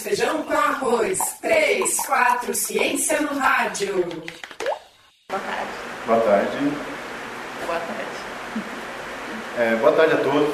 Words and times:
feijão 0.00 0.42
com 0.42 0.52
arroz. 0.52 1.18
3, 1.40 1.96
4, 2.06 2.54
ciência 2.54 3.20
no 3.20 3.38
rádio. 3.38 4.04
Boa 5.28 5.40
tarde. 5.40 5.70
Boa 6.06 6.20
tarde. 6.20 6.72
Boa 7.66 7.80
tarde. 7.80 8.10
É, 9.58 9.76
boa 9.76 9.92
tarde 9.92 10.14
a 10.14 10.16
todos 10.16 10.48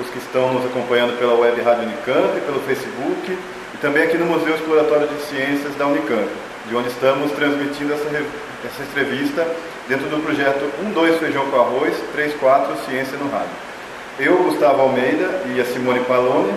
os 0.00 0.10
que 0.10 0.18
estão 0.18 0.52
nos 0.52 0.66
acompanhando 0.66 1.18
pela 1.18 1.34
web 1.34 1.60
Rádio 1.62 1.84
Unicamp, 1.84 2.40
pelo 2.40 2.60
Facebook 2.60 3.38
e 3.74 3.78
também 3.78 4.02
aqui 4.02 4.18
no 4.18 4.26
Museu 4.26 4.54
Exploratório 4.54 5.08
de 5.08 5.22
Ciências 5.22 5.74
da 5.76 5.86
Unicamp, 5.86 6.28
de 6.68 6.76
onde 6.76 6.88
estamos 6.88 7.32
transmitindo 7.32 7.94
essa, 7.94 8.04
essa 8.06 8.82
entrevista 8.82 9.46
dentro 9.88 10.08
do 10.08 10.22
projeto 10.22 10.70
12 10.92 11.18
Feijão 11.18 11.50
com 11.50 11.60
Arroz, 11.60 11.96
34 12.12 12.76
Ciência 12.84 13.16
no 13.16 13.30
Rádio. 13.30 13.70
Eu, 14.18 14.36
Gustavo 14.42 14.82
Almeida 14.82 15.42
e 15.54 15.60
a 15.60 15.64
Simone 15.64 16.00
Palone 16.00 16.52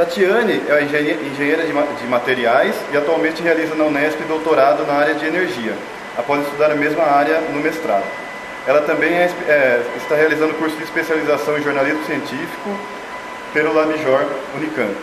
Tatiane 0.00 0.62
é 0.66 0.82
engenheira 0.82 1.62
de 1.66 2.06
materiais 2.06 2.74
e 2.90 2.96
atualmente 2.96 3.42
realiza 3.42 3.74
na 3.74 3.84
Unesp 3.84 4.18
doutorado 4.22 4.86
na 4.86 4.94
área 4.94 5.14
de 5.14 5.26
energia, 5.26 5.76
após 6.16 6.40
estudar 6.40 6.70
a 6.70 6.74
mesma 6.74 7.04
área 7.04 7.38
no 7.52 7.60
mestrado. 7.60 8.06
Ela 8.66 8.80
também 8.80 9.12
é, 9.12 9.28
é, 9.46 9.84
está 9.98 10.14
realizando 10.14 10.54
curso 10.54 10.74
de 10.78 10.84
especialização 10.84 11.58
em 11.58 11.62
jornalismo 11.62 12.02
científico 12.06 12.78
pelo 13.52 13.74
LabJOR 13.74 14.24
Unicamp. 14.54 14.96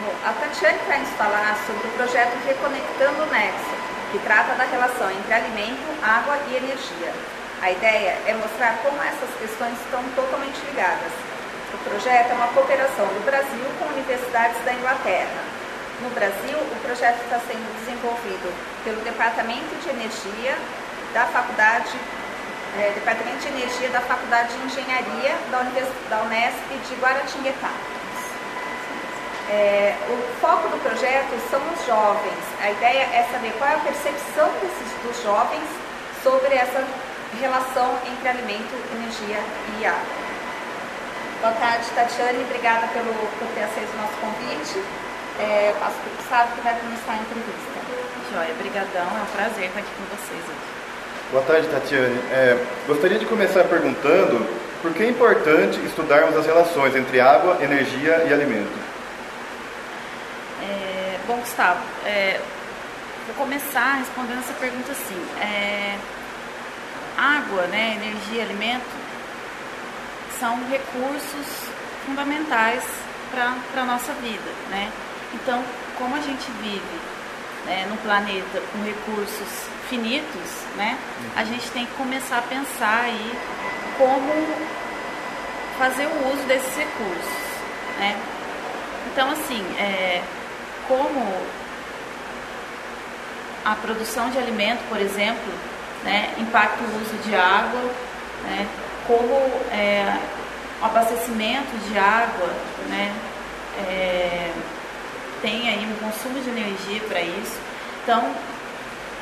Bom, 0.00 0.12
a 0.26 0.32
Tatiane 0.32 0.80
vai 0.86 0.98
nos 0.98 1.10
falar 1.16 1.56
sobre 1.66 1.88
o 1.88 1.90
projeto 1.92 2.36
Reconectando 2.46 3.22
o 3.22 3.32
Nexo, 3.32 3.74
que 4.12 4.18
trata 4.18 4.56
da 4.56 4.64
relação 4.64 5.10
entre 5.10 5.32
alimento, 5.32 5.88
água 6.02 6.36
e 6.50 6.56
energia. 6.56 7.12
A 7.62 7.70
ideia 7.70 8.18
é 8.26 8.34
mostrar 8.34 8.76
como 8.82 8.98
essas 8.98 9.30
questões 9.40 9.72
estão 9.80 10.02
totalmente 10.14 10.60
ligadas. 10.68 11.33
O 11.74 11.90
projeto 11.90 12.30
é 12.30 12.34
uma 12.34 12.46
cooperação 12.54 13.04
do 13.04 13.24
Brasil 13.26 13.66
com 13.80 13.86
universidades 13.86 14.62
da 14.64 14.72
Inglaterra. 14.74 15.42
No 16.00 16.10
Brasil, 16.10 16.54
o 16.54 16.76
projeto 16.86 17.18
está 17.24 17.40
sendo 17.50 17.66
desenvolvido 17.82 18.46
pelo 18.84 19.02
Departamento 19.02 19.74
de 19.82 19.90
Energia 19.90 20.54
da 21.12 21.26
Faculdade, 21.26 21.98
é, 22.78 22.92
Departamento 22.94 23.38
de 23.38 23.48
Energia 23.48 23.88
da 23.90 24.00
Faculdade 24.02 24.54
de 24.54 24.66
Engenharia 24.66 25.34
da, 25.50 25.66
da 26.10 26.22
Unesp 26.22 26.62
de 26.86 26.94
Guaratinguetá. 26.94 27.74
É, 29.50 29.96
o 30.08 30.40
foco 30.40 30.68
do 30.68 30.78
projeto 30.78 31.34
são 31.50 31.60
os 31.74 31.84
jovens. 31.84 32.44
A 32.62 32.70
ideia 32.70 33.02
é 33.02 33.26
saber 33.32 33.52
qual 33.58 33.68
é 33.68 33.74
a 33.74 33.78
percepção 33.78 34.46
desses, 34.62 34.94
dos 35.02 35.20
jovens 35.24 35.66
sobre 36.22 36.54
essa 36.54 36.86
relação 37.40 37.98
entre 38.06 38.28
alimento, 38.28 38.70
energia 38.94 39.42
e 39.80 39.86
água. 39.86 40.23
Boa 41.44 41.56
tarde, 41.56 41.84
Tatiane. 41.94 42.42
Obrigada 42.42 42.86
pelo, 42.86 43.12
por 43.12 43.46
ter 43.48 43.64
aceito 43.64 43.92
o 43.92 44.00
nosso 44.00 44.14
convite. 44.16 44.82
É, 45.38 45.68
eu 45.68 45.74
passo 45.74 45.96
para 45.96 46.10
o 46.10 46.16
Gustavo 46.16 46.54
que 46.54 46.60
vai 46.62 46.74
começar 46.80 47.12
a 47.12 47.16
entrevista. 47.16 48.32
Joia, 48.32 48.54
brigadão. 48.54 49.02
É 49.02 49.20
um 49.20 49.26
prazer 49.26 49.66
estar 49.66 49.80
aqui 49.80 49.90
com 49.90 50.16
vocês 50.16 50.40
hoje. 50.40 51.30
Boa 51.30 51.44
tarde, 51.44 51.68
Tatiane. 51.68 52.18
É, 52.32 52.64
gostaria 52.86 53.18
de 53.18 53.26
começar 53.26 53.62
perguntando 53.64 54.46
por 54.80 54.94
que 54.94 55.02
é 55.02 55.10
importante 55.10 55.78
estudarmos 55.84 56.34
as 56.34 56.46
relações 56.46 56.96
entre 56.96 57.20
água, 57.20 57.58
energia 57.60 58.24
e 58.26 58.32
alimento. 58.32 58.78
É, 60.62 61.18
bom, 61.26 61.36
Gustavo, 61.36 61.80
é, 62.06 62.40
vou 63.26 63.36
começar 63.36 63.96
respondendo 63.96 64.38
essa 64.38 64.54
pergunta 64.54 64.92
assim. 64.92 65.26
É, 65.42 65.98
água, 67.18 67.66
né, 67.66 67.98
energia, 68.00 68.44
alimento 68.44 69.03
são 70.38 70.58
recursos 70.68 71.68
fundamentais 72.06 72.82
para 73.30 73.82
a 73.82 73.84
nossa 73.84 74.12
vida, 74.14 74.50
né? 74.70 74.90
Então, 75.34 75.62
como 75.98 76.14
a 76.14 76.20
gente 76.20 76.50
vive 76.62 77.00
né, 77.66 77.86
no 77.88 77.96
planeta 77.98 78.62
com 78.72 78.82
recursos 78.82 79.68
finitos, 79.88 80.50
né? 80.76 80.98
A 81.36 81.44
gente 81.44 81.68
tem 81.70 81.86
que 81.86 81.92
começar 81.94 82.38
a 82.38 82.42
pensar 82.42 83.04
aí 83.04 83.32
como 83.98 84.32
fazer 85.78 86.06
o 86.06 86.32
uso 86.32 86.42
desses 86.46 86.76
recursos, 86.76 87.44
né? 87.98 88.16
Então, 89.12 89.30
assim, 89.30 89.62
é, 89.78 90.22
como 90.88 91.42
a 93.64 93.74
produção 93.76 94.30
de 94.30 94.38
alimento, 94.38 94.86
por 94.88 95.00
exemplo, 95.00 95.52
né, 96.04 96.34
impacta 96.38 96.82
o 96.84 97.00
uso 97.00 97.16
de 97.24 97.34
água, 97.34 97.80
né, 98.42 98.68
como 99.06 99.34
é, 99.70 100.18
o 100.80 100.84
abastecimento 100.84 101.76
de 101.88 101.98
água, 101.98 102.48
né, 102.88 103.12
é, 103.78 104.52
tem 105.42 105.68
aí 105.68 105.86
um 105.86 105.96
consumo 105.96 106.40
de 106.40 106.50
energia 106.50 107.00
para 107.08 107.20
isso. 107.20 107.58
Então, 108.02 108.34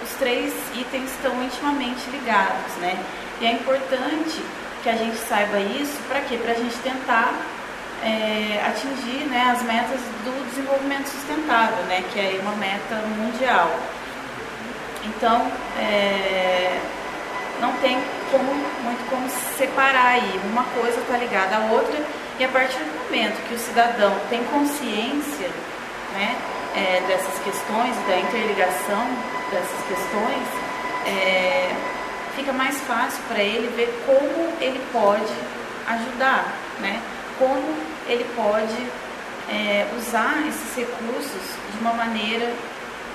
os 0.03 0.11
três 0.19 0.53
itens 0.75 1.11
estão 1.11 1.43
intimamente 1.43 2.09
ligados, 2.11 2.75
né? 2.81 2.97
E 3.41 3.47
é 3.47 3.53
importante 3.53 4.43
que 4.83 4.89
a 4.89 4.97
gente 4.97 5.17
saiba 5.17 5.59
isso, 5.59 5.99
para 6.09 6.21
quê? 6.21 6.37
Para 6.37 6.53
a 6.53 6.55
gente 6.55 6.77
tentar 6.79 7.33
é, 8.03 8.61
atingir 8.67 9.25
né, 9.29 9.53
as 9.53 9.63
metas 9.63 10.01
do 10.25 10.49
desenvolvimento 10.51 11.07
sustentável, 11.07 11.85
né? 11.85 12.05
Que 12.13 12.21
é 12.21 12.39
uma 12.43 12.57
meta 12.57 12.97
mundial. 13.17 13.71
Então, 15.05 15.51
é, 15.79 16.81
não 17.63 17.73
tem 17.75 17.97
como, 18.31 18.53
muito 18.83 19.09
como 19.09 19.27
separar 19.57 20.19
aí. 20.19 20.41
Uma 20.51 20.65
coisa 20.65 20.99
está 21.01 21.17
ligada 21.17 21.57
à 21.57 21.73
outra 21.73 21.97
e 22.39 22.45
a 22.45 22.49
partir 22.49 22.79
do 22.79 23.05
momento 23.05 23.41
que 23.49 23.55
o 23.55 23.59
cidadão 23.59 24.13
tem 24.29 24.43
consciência 24.45 25.49
né, 26.13 26.37
é, 26.75 27.01
dessas 27.07 27.39
questões, 27.45 27.97
da 28.09 28.19
interligação 28.19 29.07
dessas 29.53 29.87
questões, 29.87 30.49
é, 31.07 31.71
fica 32.35 32.53
mais 32.53 32.81
fácil 32.81 33.23
para 33.29 33.41
ele 33.41 33.69
ver 33.77 33.89
como 34.07 34.53
ele 34.61 34.81
pode 34.93 35.33
ajudar, 35.87 36.53
né? 36.81 37.01
como 37.39 37.77
ele 38.09 38.25
pode 38.35 38.87
é, 39.51 39.87
usar 39.99 40.43
esses 40.49 40.75
recursos 40.75 41.43
de 41.73 41.79
uma 41.81 41.93
maneira 41.93 42.51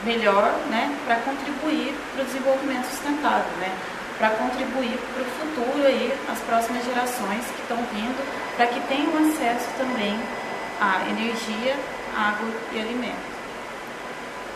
melhor 0.03 0.53
né? 0.69 0.95
para 1.05 1.15
contribuir 1.17 1.93
para 2.13 2.23
o 2.23 2.25
desenvolvimento 2.25 2.85
sustentável, 2.85 3.51
né? 3.59 3.71
Para 4.17 4.29
contribuir 4.31 4.97
para 5.13 5.21
o 5.21 5.25
futuro 5.25 5.85
aí, 5.85 6.13
as 6.29 6.39
próximas 6.39 6.83
gerações 6.85 7.45
que 7.45 7.61
estão 7.61 7.77
vindo, 7.93 8.17
para 8.55 8.67
que 8.67 8.79
tenham 8.87 9.11
acesso 9.17 9.69
também 9.77 10.17
à 10.81 11.07
energia, 11.09 11.75
água 12.15 12.49
e 12.73 12.79
alimento. 12.79 13.37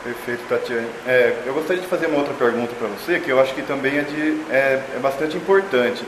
Perfeito, 0.04 0.44
Tatiane. 0.50 0.88
É, 1.06 1.44
eu 1.46 1.54
gostaria 1.54 1.81
de 1.81 1.88
fazer 1.88 2.08
uma 2.08 2.18
outra 2.18 2.34
pergunta 2.34 2.74
para 2.74 2.88
você, 2.88 3.19
que 3.19 3.30
eu 3.30 3.40
acho 3.40 3.54
que 3.54 3.62
também 3.62 4.00
é, 4.00 4.02
de, 4.02 4.42
é, 4.50 4.84
é 4.96 5.00
bastante 5.00 5.38
importante. 5.38 6.04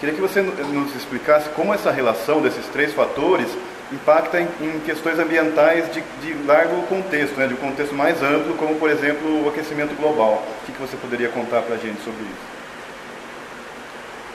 Queria 0.00 0.14
que 0.14 0.20
você 0.20 0.42
nos 0.42 0.94
explicasse 0.94 1.48
como 1.50 1.72
essa 1.72 1.90
relação 1.90 2.40
desses 2.40 2.66
três 2.66 2.92
fatores 2.92 3.48
impacta 3.92 4.40
em, 4.40 4.48
em 4.60 4.80
questões 4.80 5.18
ambientais 5.18 5.92
de, 5.92 6.02
de, 6.20 6.34
largo 6.46 6.82
contexto, 6.82 7.36
né, 7.36 7.46
de 7.46 7.54
um 7.54 7.56
contexto 7.56 7.94
mais 7.94 8.22
amplo, 8.22 8.54
como, 8.54 8.74
por 8.74 8.90
exemplo, 8.90 9.44
o 9.44 9.48
aquecimento 9.48 9.94
global. 9.94 10.42
O 10.62 10.66
que, 10.66 10.72
que 10.72 10.80
você 10.80 10.96
poderia 10.96 11.28
contar 11.28 11.62
para 11.62 11.76
a 11.76 11.78
gente 11.78 12.02
sobre 12.02 12.22
isso? 12.22 12.57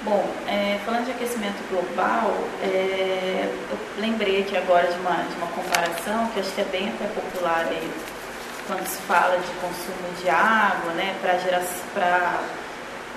Bom, 0.04 0.22
é, 0.50 0.82
falando 0.84 1.06
de 1.06 1.12
aquecimento 1.12 1.66
global, 1.70 2.36
é, 2.62 3.48
eu 3.72 3.78
lembrei 4.02 4.42
aqui 4.42 4.58
agora 4.58 4.86
de 4.92 5.00
uma, 5.00 5.16
de 5.16 5.34
uma 5.38 5.48
comparação 5.48 6.28
que 6.34 6.42
acho 6.42 6.52
que 6.52 6.60
é 6.60 6.66
bem 6.66 6.90
até 6.90 7.06
popular 7.06 7.66
aí, 7.70 7.90
quando 8.68 8.86
se 8.86 9.02
fala 9.04 9.38
de 9.38 9.48
consumo 9.62 10.14
de 10.22 10.30
água, 10.30 10.92
né, 10.92 11.16
para 11.22 12.42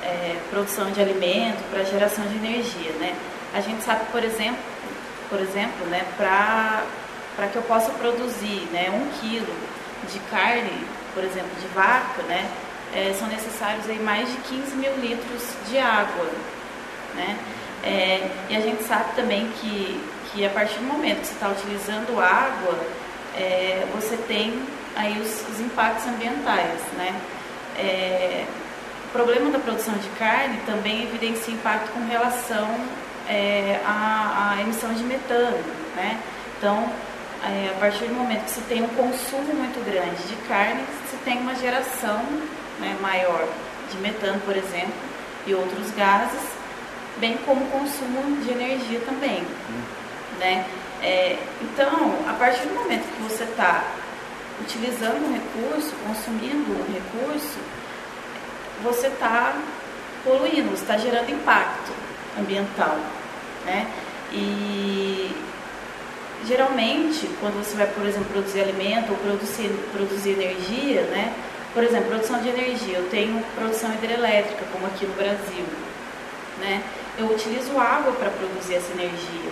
é, 0.04 0.36
produção 0.48 0.92
de 0.92 1.00
alimento, 1.00 1.58
para 1.72 1.82
geração 1.82 2.24
de 2.28 2.36
energia, 2.36 2.92
né. 3.00 3.16
A 3.52 3.60
gente 3.60 3.82
sabe, 3.82 4.04
por 4.12 4.22
exemplo, 4.22 4.62
por 5.28 5.40
exemplo, 5.40 5.86
né, 5.86 6.06
para 6.16 7.48
que 7.48 7.56
eu 7.56 7.62
possa 7.62 7.90
produzir, 7.94 8.68
né, 8.70 8.90
um 8.90 9.08
quilo 9.18 9.52
de 10.08 10.20
carne, 10.30 10.86
por 11.12 11.24
exemplo, 11.24 11.50
de 11.60 11.66
vaca, 11.74 12.22
né, 12.28 12.48
é, 12.94 13.12
são 13.12 13.26
necessários 13.26 13.90
aí 13.90 13.98
mais 13.98 14.30
de 14.30 14.36
15 14.36 14.76
mil 14.76 14.94
litros 14.98 15.42
de 15.68 15.80
água 15.80 16.30
né? 17.16 17.36
É, 17.82 18.28
e 18.50 18.56
a 18.56 18.60
gente 18.60 18.82
sabe 18.84 19.14
também 19.14 19.48
que, 19.60 20.02
que 20.32 20.44
a 20.44 20.50
partir 20.50 20.78
do 20.78 20.84
momento 20.84 21.20
que 21.20 21.26
você 21.26 21.34
está 21.34 21.48
utilizando 21.48 22.20
água, 22.20 22.78
é, 23.36 23.86
você 23.94 24.16
tem 24.28 24.60
aí 24.96 25.20
os, 25.20 25.48
os 25.48 25.60
impactos 25.60 26.06
ambientais, 26.06 26.80
né? 26.96 27.14
É, 27.78 28.44
o 29.04 29.12
problema 29.12 29.50
da 29.50 29.58
produção 29.58 29.94
de 29.94 30.08
carne 30.18 30.58
também 30.66 31.04
evidencia 31.04 31.54
impacto 31.54 31.92
com 31.92 32.06
relação 32.06 32.68
é, 33.28 33.80
à, 33.84 34.54
à, 34.56 34.60
emissão 34.62 34.92
de 34.94 35.04
metano, 35.04 35.62
né? 35.94 36.18
Então, 36.58 36.90
é, 37.44 37.70
a 37.76 37.78
partir 37.78 38.06
do 38.06 38.14
momento 38.14 38.44
que 38.44 38.50
você 38.50 38.62
tem 38.62 38.82
um 38.82 38.88
consumo 38.88 39.54
muito 39.54 39.84
grande 39.84 40.22
de 40.26 40.36
carne, 40.48 40.82
você 41.04 41.16
tem 41.24 41.38
uma 41.38 41.54
geração 41.54 42.22
né, 42.80 42.96
maior 43.00 43.46
de 43.90 43.98
metano, 43.98 44.40
por 44.40 44.56
exemplo, 44.56 44.94
e 45.46 45.54
outros 45.54 45.90
gases, 45.92 46.40
bem 47.18 47.36
como 47.38 47.64
consumo 47.66 48.42
de 48.42 48.50
energia 48.50 49.00
também. 49.00 49.42
Hum. 49.42 49.82
Né? 50.38 50.66
É, 51.02 51.38
então, 51.62 52.18
a 52.28 52.32
partir 52.34 52.66
do 52.66 52.74
momento 52.74 53.04
que 53.14 53.22
você 53.22 53.44
está 53.44 53.84
utilizando 54.60 55.26
um 55.28 55.32
recurso, 55.32 55.94
consumindo 56.06 56.72
um 56.72 56.92
recurso, 56.92 57.58
você 58.82 59.08
está 59.08 59.54
poluindo, 60.24 60.70
você 60.70 60.82
está 60.82 60.96
gerando 60.96 61.30
impacto 61.30 61.92
ambiental. 62.38 62.98
Né? 63.64 63.86
E 64.32 65.34
geralmente, 66.46 67.28
quando 67.40 67.64
você 67.64 67.76
vai, 67.76 67.86
por 67.86 68.06
exemplo, 68.06 68.28
produzir 68.32 68.60
alimento 68.60 69.10
ou 69.10 69.16
produzir, 69.18 69.70
produzir 69.92 70.30
energia, 70.30 71.02
né? 71.02 71.32
por 71.72 71.82
exemplo, 71.84 72.08
produção 72.08 72.40
de 72.40 72.48
energia, 72.48 72.98
eu 72.98 73.08
tenho 73.10 73.42
produção 73.54 73.92
hidrelétrica, 73.92 74.64
como 74.72 74.86
aqui 74.86 75.06
no 75.06 75.14
Brasil. 75.14 75.64
Né? 76.58 76.82
Eu 77.18 77.26
utilizo 77.26 77.78
água 77.78 78.12
para 78.12 78.30
produzir 78.30 78.74
essa 78.74 78.92
energia. 78.92 79.50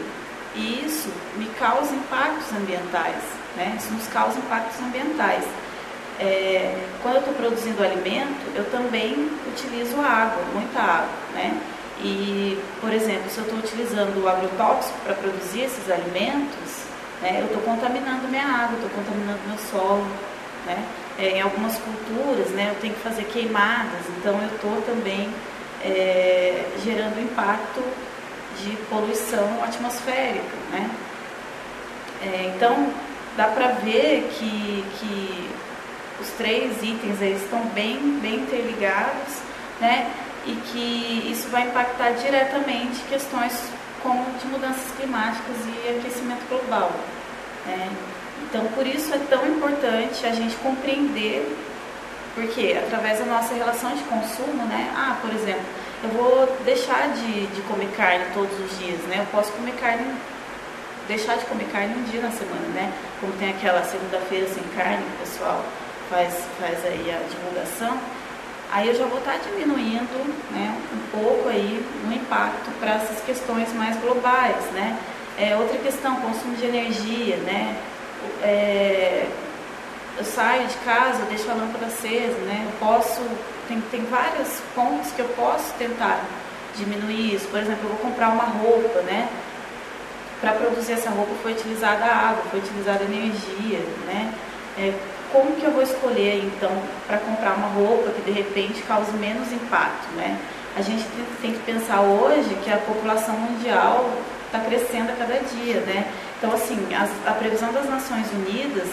E 0.54 0.84
isso 0.86 1.08
me 1.36 1.46
causa 1.58 1.94
impactos 1.94 2.52
ambientais, 2.52 3.22
né? 3.56 3.74
Isso 3.76 3.92
nos 3.92 4.06
causa 4.08 4.38
impactos 4.38 4.80
ambientais. 4.80 5.44
É, 6.20 6.76
quando 7.02 7.16
eu 7.16 7.20
estou 7.20 7.34
produzindo 7.34 7.82
alimento, 7.82 8.46
eu 8.54 8.64
também 8.70 9.28
utilizo 9.48 10.00
água, 10.00 10.42
muita 10.52 10.80
água, 10.80 11.08
né? 11.34 11.60
E, 12.00 12.58
por 12.80 12.92
exemplo, 12.92 13.28
se 13.30 13.38
eu 13.38 13.44
estou 13.44 13.58
utilizando 13.58 14.22
o 14.22 14.28
agrotóxico 14.28 14.96
para 15.04 15.14
produzir 15.14 15.62
esses 15.62 15.90
alimentos, 15.90 16.84
né, 17.22 17.40
eu 17.40 17.46
estou 17.46 17.62
contaminando 17.62 18.28
minha 18.28 18.44
água, 18.44 18.74
estou 18.74 18.90
contaminando 18.90 19.40
meu 19.46 19.58
solo, 19.70 20.06
né? 20.66 20.84
É, 21.18 21.38
em 21.38 21.40
algumas 21.40 21.78
culturas, 21.78 22.48
né, 22.50 22.70
eu 22.70 22.80
tenho 22.80 22.94
que 22.94 23.00
fazer 23.00 23.24
queimadas, 23.24 24.00
então 24.18 24.40
eu 24.40 24.48
estou 24.54 24.82
também 24.82 25.32
é, 25.84 26.64
gerando 26.82 27.20
impacto 27.20 27.82
de 28.60 28.76
poluição 28.88 29.62
atmosférica. 29.62 30.56
Né? 30.70 30.90
É, 32.22 32.52
então, 32.54 32.88
dá 33.36 33.48
para 33.48 33.68
ver 33.68 34.28
que, 34.32 34.84
que 34.98 35.50
os 36.20 36.28
três 36.30 36.82
itens 36.82 37.20
estão 37.20 37.60
bem, 37.66 38.18
bem 38.20 38.36
interligados 38.36 39.42
né? 39.80 40.10
e 40.46 40.52
que 40.52 41.30
isso 41.30 41.48
vai 41.48 41.68
impactar 41.68 42.12
diretamente 42.12 43.00
questões 43.08 43.68
como 44.02 44.24
de 44.38 44.46
mudanças 44.46 44.90
climáticas 44.96 45.56
e 45.66 45.98
aquecimento 45.98 46.46
global. 46.48 46.92
Né? 47.66 47.90
Então, 48.42 48.64
por 48.74 48.86
isso 48.86 49.12
é 49.14 49.18
tão 49.30 49.46
importante 49.46 50.26
a 50.26 50.32
gente 50.32 50.54
compreender 50.56 51.44
porque 52.34 52.76
através 52.84 53.18
da 53.18 53.24
nossa 53.26 53.54
relação 53.54 53.94
de 53.94 54.02
consumo, 54.04 54.64
né? 54.66 54.92
Ah, 54.96 55.16
por 55.20 55.32
exemplo, 55.32 55.64
eu 56.02 56.10
vou 56.10 56.56
deixar 56.64 57.08
de, 57.14 57.46
de 57.46 57.62
comer 57.62 57.88
carne 57.96 58.24
todos 58.34 58.52
os 58.58 58.78
dias, 58.78 59.00
né? 59.02 59.20
Eu 59.20 59.26
posso 59.26 59.52
comer 59.52 59.72
carne, 59.72 60.14
deixar 61.08 61.36
de 61.36 61.44
comer 61.46 61.66
carne 61.72 61.94
um 61.94 62.02
dia 62.04 62.20
na 62.20 62.30
semana, 62.30 62.66
né? 62.74 62.92
Como 63.20 63.32
tem 63.34 63.50
aquela 63.50 63.82
segunda-feira 63.84 64.46
sem 64.48 64.62
carne 64.76 65.04
o 65.14 65.18
pessoal 65.20 65.64
faz, 66.10 66.34
faz 66.60 66.84
aí 66.84 67.10
a 67.10 67.20
divulgação. 67.28 67.98
Aí 68.70 68.88
eu 68.88 68.94
já 68.94 69.04
vou 69.06 69.18
estar 69.18 69.38
diminuindo 69.38 70.18
né, 70.50 70.76
um 70.92 71.20
pouco 71.20 71.48
aí 71.48 71.84
o 72.08 72.12
impacto 72.12 72.70
para 72.80 72.94
essas 72.94 73.20
questões 73.24 73.72
mais 73.74 73.96
globais, 73.98 74.64
né? 74.72 74.98
É, 75.38 75.56
outra 75.56 75.78
questão, 75.78 76.16
consumo 76.16 76.56
de 76.56 76.66
energia, 76.66 77.36
né? 77.36 77.76
É, 78.42 79.26
eu 80.16 80.24
saio 80.24 80.66
de 80.66 80.76
casa, 80.78 81.20
eu 81.20 81.26
deixo 81.26 81.50
a 81.50 81.54
lâmpada 81.54 81.86
acesa, 81.86 82.38
né? 82.46 82.66
Eu 82.66 82.86
posso, 82.86 83.20
tem, 83.66 83.80
tem 83.90 84.04
vários 84.04 84.60
pontos 84.74 85.10
que 85.12 85.20
eu 85.20 85.28
posso 85.30 85.72
tentar 85.74 86.24
diminuir 86.76 87.34
isso. 87.34 87.46
Por 87.48 87.58
exemplo, 87.58 87.84
eu 87.84 87.90
vou 87.90 87.98
comprar 87.98 88.28
uma 88.28 88.44
roupa, 88.44 89.00
né? 89.02 89.28
Para 90.40 90.52
produzir 90.52 90.92
essa 90.92 91.10
roupa 91.10 91.32
foi 91.42 91.52
utilizada 91.52 92.04
água, 92.04 92.44
foi 92.50 92.60
utilizada 92.60 93.04
energia, 93.04 93.80
né? 94.06 94.32
É, 94.78 94.92
como 95.32 95.52
que 95.56 95.64
eu 95.64 95.72
vou 95.72 95.82
escolher 95.82 96.44
então 96.44 96.70
para 97.06 97.18
comprar 97.18 97.54
uma 97.54 97.68
roupa 97.68 98.10
que 98.10 98.22
de 98.22 98.30
repente 98.30 98.82
cause 98.82 99.10
menos 99.16 99.50
impacto, 99.52 100.12
né? 100.16 100.38
A 100.76 100.82
gente 100.82 101.04
tem 101.40 101.52
que 101.52 101.60
pensar 101.60 102.00
hoje 102.00 102.54
que 102.62 102.70
a 102.70 102.78
população 102.78 103.36
mundial 103.36 104.10
está 104.46 104.60
crescendo 104.60 105.10
a 105.10 105.16
cada 105.16 105.34
dia, 105.34 105.80
né? 105.80 106.06
Então 106.38 106.52
assim, 106.52 106.78
a, 106.94 107.30
a 107.30 107.34
previsão 107.34 107.72
das 107.72 107.88
Nações 107.88 108.26
Unidas 108.32 108.88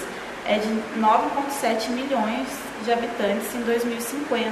é 0.46 0.58
de 0.58 0.70
9,7 1.00 1.90
milhões 1.90 2.48
de 2.84 2.92
habitantes 2.92 3.54
em 3.54 3.62
2050. 3.62 4.50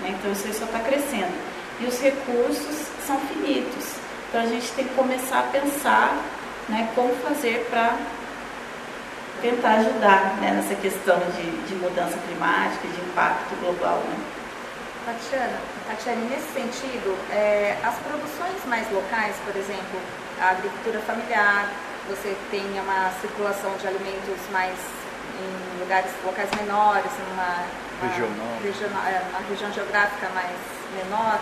Né? 0.00 0.16
Então 0.18 0.32
isso 0.32 0.46
aí 0.46 0.54
só 0.54 0.64
está 0.64 0.78
crescendo. 0.80 1.32
E 1.80 1.86
os 1.86 2.00
recursos 2.00 2.86
são 3.06 3.18
finitos. 3.20 3.94
Então 4.28 4.40
a 4.40 4.46
gente 4.46 4.70
tem 4.72 4.86
que 4.86 4.94
começar 4.94 5.40
a 5.40 5.42
pensar 5.42 6.16
né, 6.68 6.88
como 6.94 7.14
fazer 7.16 7.66
para 7.70 7.98
tentar 9.40 9.72
ajudar 9.80 10.36
né, 10.40 10.52
nessa 10.52 10.74
questão 10.76 11.18
de, 11.18 11.66
de, 11.66 11.74
mudança 11.74 12.16
climática, 12.28 12.86
de 12.86 13.00
impacto 13.00 13.54
global. 13.60 13.96
Né? 14.08 14.16
Tatiana, 15.04 15.58
Tatiana, 15.88 16.20
nesse 16.30 16.52
sentido, 16.52 17.18
é, 17.32 17.76
as 17.82 17.96
produções 17.96 18.64
mais 18.66 18.88
locais, 18.92 19.34
por 19.44 19.56
exemplo, 19.56 20.00
a 20.40 20.50
agricultura 20.50 21.00
familiar, 21.00 21.68
você 22.08 22.36
tem 22.50 22.64
uma 22.80 23.10
circulação 23.20 23.76
de 23.78 23.86
alimentos 23.88 24.38
mais 24.52 24.78
em 25.38 25.80
lugares, 25.80 26.10
locais 26.24 26.50
menores, 26.56 27.12
numa 27.28 27.64
regional. 28.02 28.58
Regional, 28.62 29.02
é, 29.06 29.22
uma 29.30 29.40
região 29.48 29.72
geográfica 29.72 30.28
mais 30.30 30.56
menor, 30.96 31.38